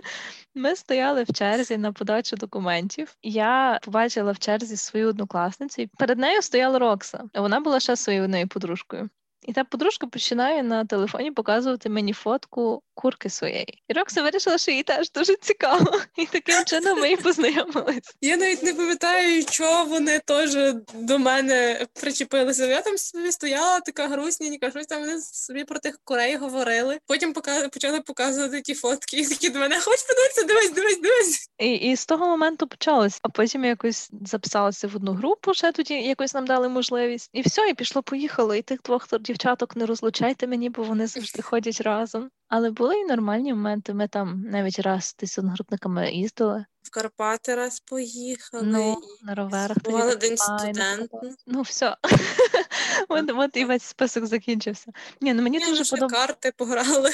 ми 0.54 0.76
стояли 0.76 1.22
в 1.22 1.32
черзі 1.32 1.76
на 1.76 1.92
подачу 1.92 2.36
документів. 2.36 3.16
Я 3.22 3.78
побачила 3.82 4.32
в 4.32 4.38
черзі 4.38 4.76
свою 4.76 5.08
однокласницю, 5.08 5.86
перед 5.98 6.18
нею 6.18 6.42
стояла 6.42 6.78
Рокса. 6.78 7.24
Вона 7.34 7.60
була 7.60 7.80
ще 7.80 7.96
своєю 7.96 8.24
одною 8.24 8.48
подружкою. 8.48 9.08
І 9.42 9.52
та 9.52 9.64
подружка 9.64 10.06
починає 10.06 10.62
на 10.62 10.84
телефоні 10.84 11.30
показувати 11.30 11.88
мені 11.88 12.12
фотку 12.12 12.82
курки 12.94 13.30
своєї. 13.30 13.82
І 13.88 13.92
Рокса 13.92 14.22
вирішила, 14.22 14.58
що 14.58 14.70
їй 14.70 14.82
теж 14.82 15.12
дуже 15.12 15.36
цікаво. 15.36 16.00
І 16.16 16.26
таким 16.26 16.64
чином 16.64 17.00
ми 17.00 17.12
і 17.12 17.16
познайомились. 17.16 18.16
Я 18.20 18.36
навіть 18.36 18.62
не 18.62 18.74
пам'ятаю, 18.74 19.44
чого 19.44 19.84
вони 19.84 20.18
теж 20.18 20.74
до 20.94 21.18
мене 21.18 21.86
причепилися. 22.00 22.66
Я 22.66 22.82
там 22.82 22.98
собі 22.98 23.32
стояла, 23.32 23.80
така 23.80 24.08
грустненька, 24.08 24.70
щось 24.70 24.86
там 24.86 25.00
вони 25.00 25.20
собі 25.20 25.64
про 25.64 25.78
тих 25.78 25.98
курей 26.04 26.36
говорили. 26.36 26.98
Потім 27.06 27.32
пока... 27.32 27.68
почали 27.68 28.00
показувати 28.00 28.62
ті 28.62 28.74
фотки, 28.74 29.16
і 29.16 29.26
такі 29.26 29.48
до 29.48 29.58
мене 29.58 29.80
хоч 29.80 30.02
подивитися, 30.02 30.42
дивись, 30.42 30.70
дивись, 30.70 31.00
дивись. 31.00 31.50
І 31.58 31.74
і 31.74 31.96
з 31.96 32.06
того 32.06 32.26
моменту 32.26 32.66
почалось. 32.66 33.18
А 33.22 33.28
потім 33.28 33.64
якось 33.64 34.10
записалася 34.26 34.88
в 34.88 34.96
одну 34.96 35.12
групу, 35.12 35.54
ще 35.54 35.72
тоді 35.72 35.94
якось 35.94 36.34
нам 36.34 36.46
дали 36.46 36.68
можливість. 36.68 37.30
І 37.32 37.42
все, 37.42 37.68
і 37.68 37.74
пішло, 37.74 38.02
поїхало. 38.02 38.54
І 38.54 38.62
тих 38.62 38.82
двох 38.82 39.06
дівчаток 39.28 39.76
не 39.76 39.86
розлучайте 39.86 40.46
мені, 40.46 40.70
бо 40.70 40.82
вони 40.82 41.06
завжди 41.06 41.42
ходять 41.42 41.80
разом. 41.80 42.30
Але 42.48 42.70
були 42.70 43.00
і 43.00 43.04
нормальні 43.04 43.54
моменти. 43.54 43.94
Ми 43.94 44.08
там 44.08 44.42
навіть 44.42 44.78
раз 44.78 45.16
з 45.22 45.38
одногрупниками 45.38 46.12
їздили. 46.12 46.64
В 46.82 46.90
Карпати 46.90 47.54
раз 47.54 47.80
поїхали. 47.80 48.62
Ну, 48.66 48.96
на 49.22 49.34
роверах. 49.34 49.76
Бували 49.84 50.16
день 50.16 50.36
студент. 50.36 51.10
Ну, 51.46 51.62
все. 51.62 51.96
от, 53.08 53.30
от 53.34 53.56
і 53.56 53.64
весь 53.64 53.82
список 53.82 54.26
закінчився. 54.26 54.92
Ні, 55.20 55.34
ну 55.34 55.42
Мені 55.42 55.58
Ні, 55.58 55.64
дуже 55.64 55.84
подобається. 55.84 56.26
карти 56.26 56.52
пограли. 56.56 57.10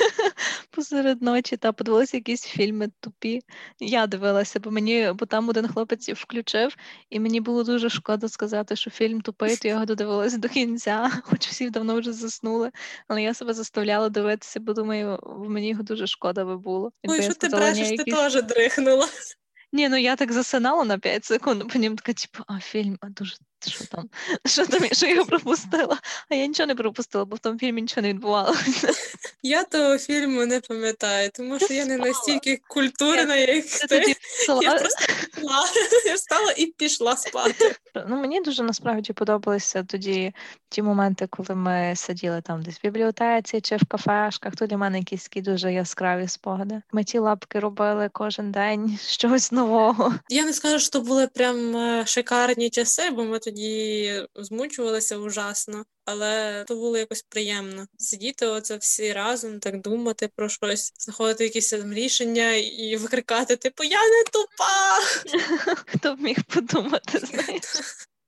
Посеред 0.70 1.22
ночі 1.22 1.56
та 1.56 1.72
подивилися 1.72 2.16
якісь 2.16 2.42
фільми 2.42 2.90
тупі. 3.00 3.42
Я 3.80 4.06
дивилася, 4.06 4.60
бо 4.60 4.70
мені, 4.70 5.12
бо 5.14 5.26
там 5.26 5.48
один 5.48 5.68
хлопець 5.68 6.08
включив, 6.08 6.76
і 7.10 7.20
мені 7.20 7.40
було 7.40 7.64
дуже 7.64 7.90
шкода 7.90 8.28
сказати, 8.28 8.76
що 8.76 8.90
фільм 8.90 9.20
тупий, 9.20 9.56
то 9.56 9.68
я 9.68 9.74
його 9.74 9.86
додивилася 9.86 10.38
до 10.38 10.48
кінця, 10.48 11.10
хоч 11.24 11.48
всі 11.48 11.70
давно 11.70 12.00
вже 12.00 12.12
заснули. 12.12 12.70
Але 13.08 13.22
я 13.22 13.34
себе 13.34 13.54
заставляла 13.54 14.08
дивитися, 14.08 14.57
бо 14.58 14.72
думаю, 14.72 15.18
мені 15.48 15.68
його 15.68 15.82
дуже 15.82 16.06
шкода 16.06 16.44
би 16.44 16.58
було. 16.58 16.92
Ой, 17.08 17.22
що 17.22 17.34
ти 17.34 17.48
брешеш, 17.48 17.88
ти 17.88 18.04
теж 18.04 18.42
дрихнула. 18.42 19.08
Ні, 19.72 19.88
ну 19.88 19.96
я 19.96 20.16
так 20.16 20.32
засинала 20.32 20.84
на 20.84 20.98
5 20.98 21.24
секунд, 21.24 21.62
потім 21.62 21.96
така, 21.96 22.12
типу, 22.12 22.44
а 22.46 22.60
фільм, 22.60 22.98
а 23.00 23.08
дуже 23.08 23.36
що 23.66 23.84
там? 23.84 24.08
Що 24.46 24.66
там, 24.66 24.80
що 24.92 25.06
я 25.06 25.24
пропустила? 25.24 25.98
А 26.28 26.34
я 26.34 26.46
нічого 26.46 26.66
не 26.66 26.74
пропустила, 26.74 27.24
бо 27.24 27.36
в 27.36 27.38
тому 27.38 27.58
фільмі 27.58 27.82
нічого 27.82 28.02
не 28.02 28.08
відбувалося. 28.08 28.88
Я 29.42 29.64
того 29.64 29.98
фільму 29.98 30.46
не 30.46 30.60
пам'ятаю, 30.60 31.30
тому 31.34 31.58
що 31.58 31.74
я 31.74 31.84
не 31.84 31.96
настільки 31.96 32.60
культурна, 32.68 33.36
як 33.36 33.64
ти. 33.88 34.14
Я 34.62 34.78
просто 34.78 35.06
пішла, 35.34 35.64
я 36.06 36.14
встала 36.14 36.54
і 36.56 36.66
пішла 36.66 37.16
спати. 37.16 37.76
Ну, 38.08 38.16
Мені 38.16 38.40
дуже 38.40 38.62
насправді 38.62 39.12
подобалися 39.12 39.82
тоді 39.82 40.32
ті 40.68 40.82
моменти, 40.82 41.26
коли 41.30 41.54
ми 41.54 41.92
сиділи 41.96 42.42
там 42.42 42.62
десь 42.62 42.78
в 42.78 42.82
бібліотеці 42.82 43.60
чи 43.60 43.76
в 43.76 43.84
кафешках. 43.84 44.56
То 44.56 44.66
для 44.66 44.76
мене 44.76 44.98
якісь 44.98 45.22
такі 45.22 45.40
дуже 45.40 45.72
яскраві 45.72 46.28
спогади. 46.28 46.82
Ми 46.92 47.04
ті 47.04 47.18
лапки 47.18 47.60
робили 47.60 48.10
кожен 48.12 48.52
день 48.52 48.98
щось 49.06 49.52
нового. 49.52 50.14
Я 50.28 50.44
не 50.44 50.52
скажу, 50.52 50.78
що 50.78 51.00
були 51.00 51.26
прям 51.26 51.76
е, 51.76 52.06
шикарні 52.06 52.70
часи, 52.70 53.10
бо 53.10 53.24
ми 53.24 53.38
тоді 53.48 54.26
змучувалися 54.34 55.16
ужасно, 55.18 55.84
але 56.04 56.64
то 56.64 56.74
було 56.74 56.98
якось 56.98 57.22
приємно 57.22 57.86
сидіти 57.98 58.46
оце 58.46 58.76
всі 58.76 59.12
разом, 59.12 59.60
так 59.60 59.80
думати 59.80 60.30
про 60.36 60.48
щось, 60.48 60.92
знаходити 60.98 61.44
якісь 61.44 61.70
там 61.70 61.94
рішення 61.94 62.52
і 62.54 62.96
викрикати, 62.96 63.56
типу, 63.56 63.84
я 63.84 64.00
не 64.08 64.24
тупа. 64.32 64.98
Хто 65.86 66.14
б 66.14 66.20
міг 66.20 66.36
подумати, 66.44 67.18
знаєш? 67.26 67.62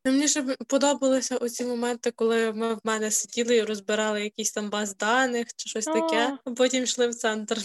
Мені 0.04 0.28
ще 0.28 0.42
подобалися 0.66 1.37
оці 1.37 1.64
моменти, 1.64 2.11
коли 2.11 2.52
ми 2.52 2.74
в 2.74 2.78
мене 2.85 3.11
сиділи 3.11 3.56
і 3.56 3.62
розбирали 3.62 4.22
якісь 4.22 4.52
там 4.52 4.70
баз 4.70 4.96
даних 4.96 5.46
чи 5.56 5.68
щось 5.68 5.85
таке, 5.85 6.38
а 6.44 6.50
потім 6.50 6.85
йшли 6.85 7.09
в 7.09 7.14
центр. 7.14 7.59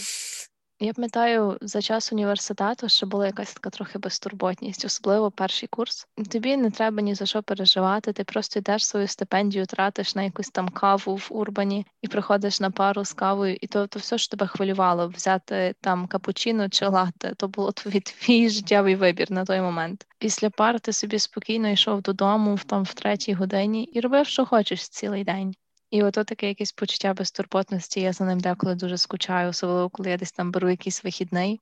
Я 0.80 0.92
пам'ятаю, 0.92 1.58
за 1.60 1.82
час 1.82 2.12
університету 2.12 2.88
що 2.88 3.06
була 3.06 3.26
якась 3.26 3.54
така 3.54 3.70
трохи 3.70 3.98
безтурботність, 3.98 4.84
особливо 4.84 5.30
перший 5.30 5.68
курс. 5.68 6.06
Тобі 6.30 6.56
не 6.56 6.70
треба 6.70 7.02
ні 7.02 7.14
за 7.14 7.26
що 7.26 7.42
переживати. 7.42 8.12
Ти 8.12 8.24
просто 8.24 8.58
йдеш 8.58 8.86
свою 8.86 9.08
стипендію, 9.08 9.66
тратиш 9.66 10.14
на 10.14 10.22
якусь 10.22 10.50
там 10.50 10.68
каву 10.68 11.16
в 11.16 11.28
урбані 11.30 11.86
і 12.02 12.08
приходиш 12.08 12.60
на 12.60 12.70
пару 12.70 13.04
з 13.04 13.12
кавою, 13.12 13.56
і 13.60 13.66
то 13.66 13.86
то 13.86 13.98
все 13.98 14.18
що 14.18 14.30
тебе 14.30 14.46
хвилювало 14.46 15.08
взяти 15.08 15.74
там 15.80 16.06
капучино 16.06 16.68
чи 16.68 16.86
латте. 16.86 17.34
То 17.36 17.48
було 17.48 17.72
твій, 17.72 18.00
твій 18.00 18.48
життєвий 18.48 18.96
вибір 18.96 19.30
на 19.30 19.44
той 19.44 19.60
момент. 19.60 20.06
Після 20.18 20.50
пар 20.50 20.80
ти 20.80 20.92
собі 20.92 21.18
спокійно 21.18 21.68
йшов 21.68 22.02
додому 22.02 22.54
в 22.54 22.64
там 22.64 22.84
в 22.84 22.94
третій 22.94 23.32
годині 23.32 23.84
і 23.84 24.00
робив, 24.00 24.26
що 24.26 24.46
хочеш 24.46 24.88
цілий 24.88 25.24
день. 25.24 25.54
І 25.96 26.02
ото 26.02 26.24
таке 26.24 26.48
якесь 26.48 26.72
почуття 26.72 27.14
безтурботності, 27.14 28.00
я 28.00 28.12
за 28.12 28.24
ним 28.24 28.40
деколи 28.40 28.74
дуже 28.74 28.98
скучаю, 28.98 29.48
особливо 29.48 29.88
коли 29.88 30.10
я 30.10 30.16
десь 30.16 30.32
там 30.32 30.52
беру 30.52 30.70
якийсь 30.70 31.04
вихідний 31.04 31.60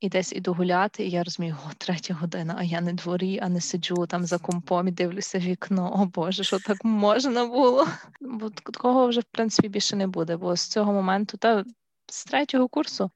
і 0.00 0.08
десь 0.08 0.32
іду 0.32 0.54
гуляти, 0.54 1.06
і 1.06 1.10
я 1.10 1.24
розумію, 1.24 1.56
о, 1.66 1.70
третя 1.78 2.14
година, 2.14 2.54
а 2.58 2.62
я 2.62 2.80
не 2.80 2.92
дворі, 2.92 3.38
а 3.42 3.48
не 3.48 3.60
сиджу 3.60 4.06
там 4.06 4.24
за 4.24 4.38
компом 4.38 4.88
і 4.88 4.90
дивлюся 4.90 5.38
вікно. 5.38 5.92
О 5.94 6.06
Боже, 6.06 6.44
що 6.44 6.58
так 6.58 6.84
можна 6.84 7.46
було? 7.46 7.88
Бо 8.20 8.50
такого 8.50 9.06
вже 9.06 9.20
в 9.20 9.24
принципі 9.30 9.68
більше 9.68 9.96
не 9.96 10.06
буде. 10.06 10.36
Бо 10.36 10.56
з 10.56 10.68
цього 10.68 10.92
моменту, 10.92 11.36
та 11.36 11.64
з 12.10 12.24
третього 12.24 12.68
курсу 12.68 13.10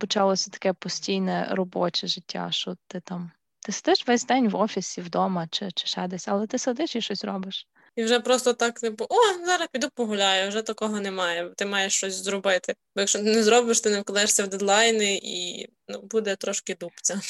почалося 0.00 0.50
таке 0.50 0.72
постійне 0.72 1.48
робоче 1.50 2.06
життя, 2.06 2.50
що 2.50 2.76
ти 2.86 3.00
там. 3.00 3.30
Ти 3.60 3.72
сидиш 3.72 4.08
весь 4.08 4.26
день 4.26 4.48
в 4.48 4.56
офісі, 4.56 5.00
вдома 5.00 5.46
чи 5.50 5.70
чи 5.74 5.86
ще 5.86 6.08
десь, 6.08 6.28
але 6.28 6.46
ти 6.46 6.58
сидиш 6.58 6.96
і 6.96 7.00
щось 7.00 7.24
робиш. 7.24 7.68
І 7.96 8.04
вже 8.04 8.20
просто 8.20 8.52
так, 8.52 8.80
типу, 8.80 9.04
о, 9.04 9.46
зараз 9.46 9.68
піду 9.72 9.88
погуляю, 9.94 10.48
вже 10.48 10.62
такого 10.62 11.00
немає. 11.00 11.50
Ти 11.56 11.66
маєш 11.66 11.96
щось 11.96 12.14
зробити. 12.14 12.74
Бо 12.96 13.00
якщо 13.00 13.18
не 13.18 13.42
зробиш, 13.42 13.80
ти 13.80 13.90
не 13.90 14.00
вкладешся 14.00 14.44
в 14.44 14.48
дедлайни 14.48 15.20
і 15.22 15.68
ну, 15.88 16.00
буде 16.02 16.36
трошки 16.36 16.74
дубця. 16.74 17.20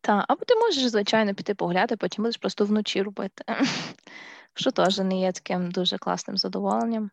Так, 0.00 0.24
або 0.28 0.44
ти 0.44 0.54
можеш, 0.54 0.86
звичайно, 0.86 1.34
піти 1.34 1.54
погуляти, 1.54 1.96
потім 1.96 2.24
будеш 2.24 2.36
просто 2.36 2.64
вночі 2.64 3.02
робити. 3.02 3.44
Що 4.54 4.70
теж 4.70 4.98
не 4.98 5.20
є 5.20 5.32
таким 5.32 5.70
дуже 5.70 5.98
класним 5.98 6.36
задоволенням. 6.36 7.10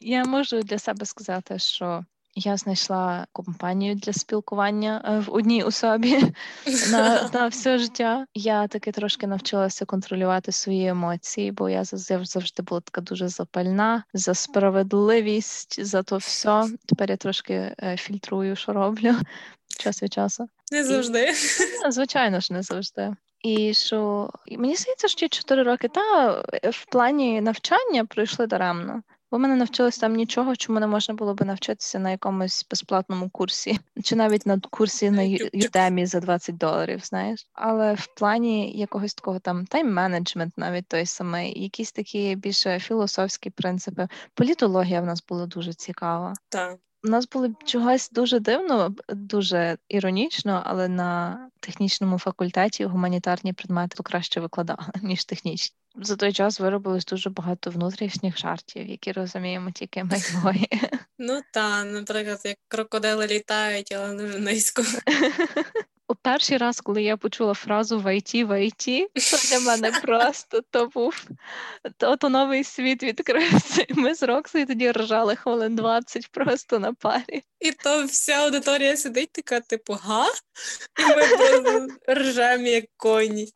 Я 0.00 0.24
можу 0.24 0.62
для 0.62 0.78
себе 0.78 1.06
сказати, 1.06 1.58
що 1.58 2.04
Я 2.38 2.56
знайшла 2.56 3.26
компанію 3.32 3.94
для 3.94 4.12
спілкування 4.12 5.02
е, 5.04 5.18
в 5.18 5.34
одній 5.34 5.62
особі 5.62 6.32
на 6.90 7.30
на 7.32 7.48
все 7.48 7.78
життя. 7.78 8.26
Я 8.34 8.68
таки 8.68 8.92
трошки 8.92 9.26
навчилася 9.26 9.84
контролювати 9.84 10.52
свої 10.52 10.86
емоції, 10.86 11.52
бо 11.52 11.68
я 11.68 11.84
завжди 11.84 12.62
була 12.62 12.80
така 12.80 13.00
дуже 13.00 13.28
запальна 13.28 14.04
за 14.14 14.34
справедливість, 14.34 15.84
за 15.84 16.02
то 16.02 16.16
все. 16.16 16.64
Тепер 16.86 17.10
я 17.10 17.16
трошки 17.16 17.54
е, 17.54 17.96
фільтрую, 17.98 18.56
що 18.56 18.72
роблю 18.72 19.14
час 19.78 20.02
від 20.02 20.12
часу. 20.12 20.48
Не 20.72 20.84
завжди. 20.84 21.32
І, 21.88 21.90
звичайно 21.90 22.40
ж, 22.40 22.52
не 22.52 22.62
завжди. 22.62 23.16
І 23.42 23.74
що 23.74 24.30
мені 24.50 24.76
здається, 24.76 25.08
що 25.08 25.18
ті 25.18 25.28
чотири 25.28 25.62
роки 25.62 25.88
та 25.88 26.30
в 26.70 26.86
плані 26.90 27.40
навчання 27.40 28.04
пройшли 28.04 28.46
даремно. 28.46 29.02
Бо 29.30 29.38
мене 29.38 29.56
навчились 29.56 29.98
там 29.98 30.14
нічого, 30.14 30.56
чому 30.56 30.80
не 30.80 30.86
можна 30.86 31.14
було 31.14 31.34
би 31.34 31.44
навчитися 31.44 31.98
на 31.98 32.10
якомусь 32.10 32.66
безплатному 32.70 33.30
курсі, 33.30 33.78
чи 34.04 34.16
навіть 34.16 34.46
на 34.46 34.60
курсі 34.70 35.10
на 35.10 35.22
Udemy 35.22 36.06
за 36.06 36.20
20 36.20 36.56
доларів, 36.56 37.00
знаєш. 37.02 37.46
Але 37.52 37.94
в 37.94 38.06
плані 38.06 38.78
якогось 38.78 39.14
такого 39.14 39.38
там 39.38 39.64
тайм-менеджмент, 39.64 40.50
навіть 40.56 40.88
той 40.88 41.06
самий, 41.06 41.62
якісь 41.62 41.92
такі 41.92 42.36
більше 42.36 42.78
філософські 42.78 43.50
принципи. 43.50 44.08
Політологія 44.34 45.00
в 45.00 45.06
нас 45.06 45.24
була 45.28 45.46
дуже 45.46 45.72
цікава. 45.74 46.34
Так. 46.48 46.76
У 47.06 47.08
нас 47.08 47.28
було 47.28 47.48
чогось 47.64 48.10
дуже 48.10 48.40
дивно, 48.40 48.94
дуже 49.08 49.78
іронічно, 49.88 50.62
але 50.66 50.88
на 50.88 51.38
технічному 51.60 52.18
факультеті 52.18 52.84
гуманітарні 52.84 53.52
предмети 53.52 54.02
краще 54.02 54.40
викладали, 54.40 54.88
ніж 55.02 55.24
технічні. 55.24 55.76
За 55.96 56.16
той 56.16 56.32
час 56.32 56.60
виробилось 56.60 57.04
дуже 57.04 57.30
багато 57.30 57.70
внутрішніх 57.70 58.38
жартів, 58.38 58.88
які 58.88 59.12
розуміємо 59.12 59.70
тільки 59.70 60.04
ми 60.04 60.16
двоє. 60.32 60.68
Ну 61.18 61.40
та 61.52 61.84
наприклад, 61.84 62.40
як 62.44 62.58
крокодили 62.68 63.26
літають, 63.26 63.92
але 63.92 64.14
дуже 64.14 64.38
низько. 64.38 64.82
У 66.08 66.14
перший 66.14 66.56
раз, 66.56 66.80
коли 66.80 67.02
я 67.02 67.16
почула 67.16 67.54
фразу 67.54 67.98
в 67.98 68.16
ІТ, 68.16 68.34
в 68.34 69.30
то 69.30 69.48
для 69.48 69.60
мене 69.60 69.92
просто 70.02 70.60
то 70.70 70.86
був 70.86 71.26
то, 71.96 72.16
то 72.16 72.28
новий 72.28 72.64
світ 72.64 73.02
відкрився. 73.02 73.86
Ми 73.88 74.14
з 74.14 74.22
Роксою 74.22 74.66
тоді 74.66 74.90
ржали 74.90 75.36
хвилин 75.36 75.76
20 75.76 76.30
просто 76.30 76.78
на 76.78 76.92
парі. 76.92 77.42
І 77.60 77.72
то 77.72 78.04
вся 78.04 78.32
аудиторія 78.32 78.96
сидить 78.96 79.32
така, 79.32 79.60
типу, 79.60 79.92
га? 79.92 80.26
І 80.98 81.02
ми 81.04 81.88
ржемо, 82.14 82.66
як 82.66 82.84
коні. 82.96 83.52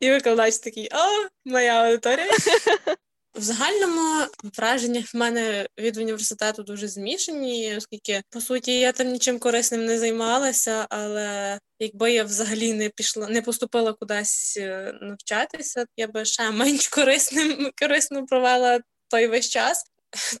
І 0.00 0.10
викладач 0.10 0.58
такий, 0.58 0.88
о, 0.92 1.28
моя 1.44 1.84
аудиторія. 1.84 2.30
В 3.34 3.42
загальному 3.42 4.26
враження 4.56 5.04
в 5.14 5.16
мене 5.16 5.66
від 5.78 5.96
університету 5.96 6.62
дуже 6.62 6.88
змішані, 6.88 7.76
оскільки 7.76 8.22
по 8.30 8.40
суті 8.40 8.72
я 8.78 8.92
там 8.92 9.08
нічим 9.08 9.38
корисним 9.38 9.84
не 9.84 9.98
займалася, 9.98 10.86
але 10.90 11.58
якби 11.78 12.12
я 12.12 12.24
взагалі 12.24 12.72
не 12.72 12.88
пішла, 12.88 13.28
не 13.28 13.42
поступила 13.42 13.92
кудись 13.92 14.56
е, 14.56 14.94
навчатися, 15.00 15.86
я 15.96 16.06
би 16.06 16.24
ще 16.24 16.50
менш 16.50 16.88
корисним 16.88 17.70
корисно 17.80 18.26
провела 18.26 18.80
той 19.08 19.26
весь 19.26 19.48
час. 19.48 19.84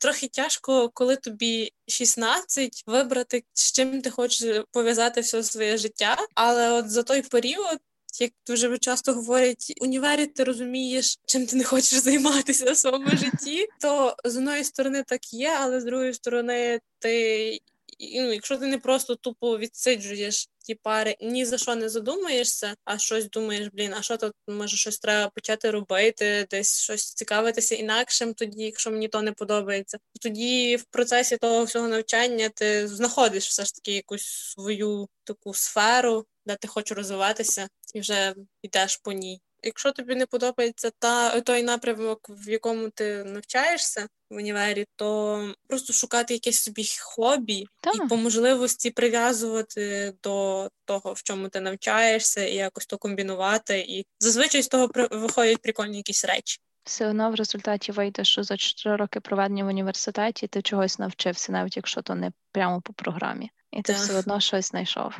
Трохи 0.00 0.28
тяжко, 0.28 0.90
коли 0.94 1.16
тобі 1.16 1.72
16, 1.88 2.82
вибрати, 2.86 3.44
з 3.54 3.72
чим 3.72 4.02
ти 4.02 4.10
хочеш 4.10 4.64
пов'язати 4.72 5.20
все 5.20 5.42
своє 5.42 5.76
життя. 5.76 6.16
Але 6.34 6.70
от 6.70 6.90
за 6.90 7.02
той 7.02 7.22
період 7.22 7.78
як 8.20 8.32
дуже 8.46 8.78
часто 8.78 9.12
говорять, 9.12 9.72
універі 9.80 10.26
ти 10.26 10.44
розумієш, 10.44 11.18
чим 11.26 11.46
ти 11.46 11.56
не 11.56 11.64
хочеш 11.64 11.98
займатися 11.98 12.72
в 12.72 12.76
своєму 12.76 13.10
житті, 13.16 13.68
то 13.80 14.16
з 14.24 14.36
одної 14.36 14.64
сторони 14.64 15.04
так 15.06 15.32
є, 15.32 15.56
але 15.60 15.80
з 15.80 15.84
другої 15.84 16.14
сторони, 16.14 16.80
ти 16.98 17.58
ну, 18.00 18.32
якщо 18.32 18.56
ти 18.58 18.66
не 18.66 18.78
просто 18.78 19.14
тупо 19.14 19.58
відсиджуєш 19.58 20.48
ті 20.58 20.74
пари, 20.74 21.16
ні 21.20 21.44
за 21.44 21.58
що 21.58 21.74
не 21.74 21.88
задумаєшся, 21.88 22.74
а 22.84 22.98
щось 22.98 23.30
думаєш, 23.30 23.68
блін, 23.72 23.94
а 23.94 24.02
що 24.02 24.16
тут 24.16 24.32
може 24.48 24.76
щось 24.76 24.98
треба 24.98 25.30
почати 25.30 25.70
робити, 25.70 26.46
десь 26.50 26.80
щось 26.80 27.14
цікавитися 27.14 27.74
інакшим, 27.74 28.34
тоді, 28.34 28.62
якщо 28.62 28.90
мені 28.90 29.08
то 29.08 29.22
не 29.22 29.32
подобається, 29.32 29.98
тоді 30.20 30.76
в 30.76 30.84
процесі 30.84 31.36
того 31.36 31.64
всього 31.64 31.88
навчання 31.88 32.48
ти 32.48 32.88
знаходиш 32.88 33.48
все 33.48 33.64
ж 33.64 33.74
таки 33.74 33.92
якусь 33.92 34.26
свою 34.26 35.08
таку 35.24 35.54
сферу, 35.54 36.26
де 36.46 36.56
ти 36.56 36.68
хочеш 36.68 36.96
розвиватися, 36.96 37.68
і 37.94 38.00
вже 38.00 38.34
йдеш 38.62 38.96
по 38.96 39.12
ній. 39.12 39.40
Якщо 39.62 39.92
тобі 39.92 40.14
не 40.14 40.26
подобається 40.26 40.90
та 40.98 41.40
той 41.40 41.62
напрямок, 41.62 42.26
в 42.28 42.50
якому 42.50 42.90
ти 42.90 43.24
навчаєшся 43.24 44.08
в 44.30 44.36
універі, 44.36 44.86
то 44.96 45.52
просто 45.66 45.92
шукати 45.92 46.34
якесь 46.34 46.62
собі 46.62 46.84
хобі 47.00 47.66
так. 47.80 47.94
і 47.96 48.08
по 48.08 48.16
можливості 48.16 48.90
прив'язувати 48.90 50.12
до 50.22 50.68
того, 50.84 51.12
в 51.12 51.22
чому 51.22 51.48
ти 51.48 51.60
навчаєшся, 51.60 52.44
і 52.44 52.54
якось 52.54 52.86
то 52.86 52.98
комбінувати. 52.98 53.78
І 53.78 54.06
зазвичай 54.20 54.62
з 54.62 54.68
того 54.68 54.90
виходять 55.10 55.62
прикольні 55.62 55.96
якісь 55.96 56.24
речі. 56.24 56.58
Все 56.84 57.08
одно 57.08 57.30
в 57.30 57.34
результаті 57.34 57.92
вийде, 57.92 58.24
що 58.24 58.42
за 58.42 58.56
4 58.56 58.96
роки 58.96 59.20
проведення 59.20 59.64
в 59.64 59.66
університеті 59.66 60.46
ти 60.46 60.62
чогось 60.62 60.98
навчився, 60.98 61.52
навіть 61.52 61.76
якщо 61.76 62.02
то 62.02 62.14
не 62.14 62.32
прямо 62.52 62.80
по 62.80 62.92
програмі, 62.92 63.50
і 63.70 63.82
ти 63.82 63.92
так. 63.92 64.02
все 64.02 64.18
одно 64.18 64.40
щось 64.40 64.68
знайшов. 64.68 65.12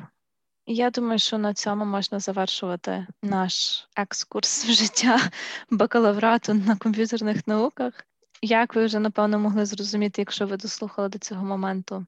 Я 0.67 0.91
думаю, 0.91 1.19
що 1.19 1.39
на 1.39 1.55
цьому 1.55 1.85
можна 1.85 2.21
завершувати 2.21 3.07
наш 3.23 3.87
екскурс 3.97 4.65
в 4.65 4.73
життя 4.73 5.31
бакалаврату 5.71 6.55
на 6.55 6.77
комп'ютерних 6.77 7.47
науках. 7.47 8.07
Як 8.43 8.75
ви 8.75 8.85
вже 8.85 8.99
напевно 8.99 9.39
могли 9.39 9.67
зрозуміти, 9.67 10.23
якщо 10.23 10.47
ви 10.47 10.57
дослухали 10.57 11.09
до 11.09 11.19
цього 11.19 11.45
моменту, 11.45 12.07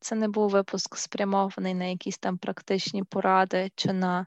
це 0.00 0.14
не 0.14 0.28
був 0.28 0.50
випуск 0.50 0.96
спрямований 0.96 1.74
на 1.74 1.84
якісь 1.84 2.18
там 2.18 2.38
практичні 2.38 3.04
поради 3.04 3.70
чи 3.74 3.92
на 3.92 4.26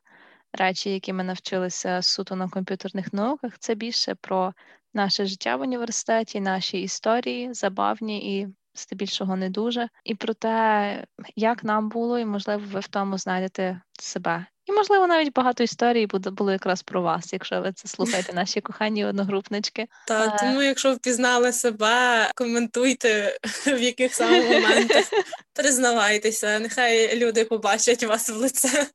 речі, 0.54 0.90
які 0.90 1.14
ми 1.14 1.24
навчилися 1.24 2.02
суто 2.02 2.36
на 2.36 2.50
комп'ютерних 2.50 3.14
науках. 3.14 3.60
Це 3.60 3.76
більше 3.76 4.16
про 4.16 4.54
наше 4.94 5.26
життя 5.26 5.56
в 5.56 5.62
університеті, 5.62 6.42
наші 6.42 6.82
історії, 6.82 7.54
забавні 7.54 8.40
і 8.40 8.48
здебільшого 8.76 9.36
не 9.36 9.50
дуже, 9.50 9.90
і 10.04 10.16
про 10.16 10.34
те, 10.34 11.06
як 11.36 11.64
нам 11.64 11.90
було, 11.90 12.20
і 12.20 12.26
можливо, 12.26 12.64
ви 12.72 12.80
в 12.80 12.88
тому 12.88 13.18
знайдете 13.18 13.82
себе. 14.00 14.46
І, 14.66 14.72
можливо, 14.72 15.08
навіть 15.08 15.34
багато 15.34 15.64
історій 15.64 16.08
буде 16.08 16.30
було 16.30 16.52
якраз 16.52 16.84
про 16.84 17.02
вас, 17.02 17.34
якщо 17.34 17.62
ви 17.62 17.72
це 17.74 17.88
слухаєте, 17.88 18.34
наші 18.34 18.62
кохані 18.62 19.06
одногрупнички. 19.06 19.88
Так, 20.08 20.40
тому, 20.40 20.62
якщо 20.62 20.94
впізнали 20.94 21.52
себе, 21.52 22.28
коментуйте 22.36 23.38
в 23.66 23.82
яких 23.82 24.14
саме 24.14 24.42
моментах. 24.42 25.06
Признавайтеся, 25.54 26.60
нехай 26.60 27.18
люди 27.18 27.46
побачать 27.46 28.04
вас 28.04 28.30
в 28.30 28.36
лице. 28.36 28.88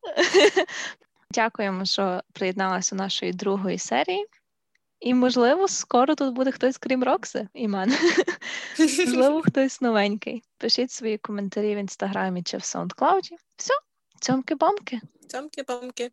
Дякуємо, 1.31 1.85
що 1.85 2.23
приєдналися 2.33 2.97
до 2.97 3.03
нашої 3.03 3.33
другої 3.33 3.79
серії. 3.79 4.27
І, 5.07 5.15
можливо, 5.15 5.69
скоро 5.69 6.15
тут 6.15 6.35
буде 6.35 6.51
хтось, 6.51 6.79
крім 6.79 7.05
Рокси 7.05 7.49
і 7.55 7.69
мене. 7.69 7.99
Можливо, 8.79 9.43
хтось 9.43 9.81
новенький. 9.81 10.43
Пишіть 10.59 10.91
свої 10.91 11.19
коментарі 11.19 11.75
в 11.75 11.79
інстаграмі 11.79 12.43
чи 12.43 12.57
в 12.57 12.61
SoundCloud. 12.61 13.31
Все, 13.57 13.75
цьомки-бомки. 14.21 15.01
Цьомки-бомки. 15.29 16.11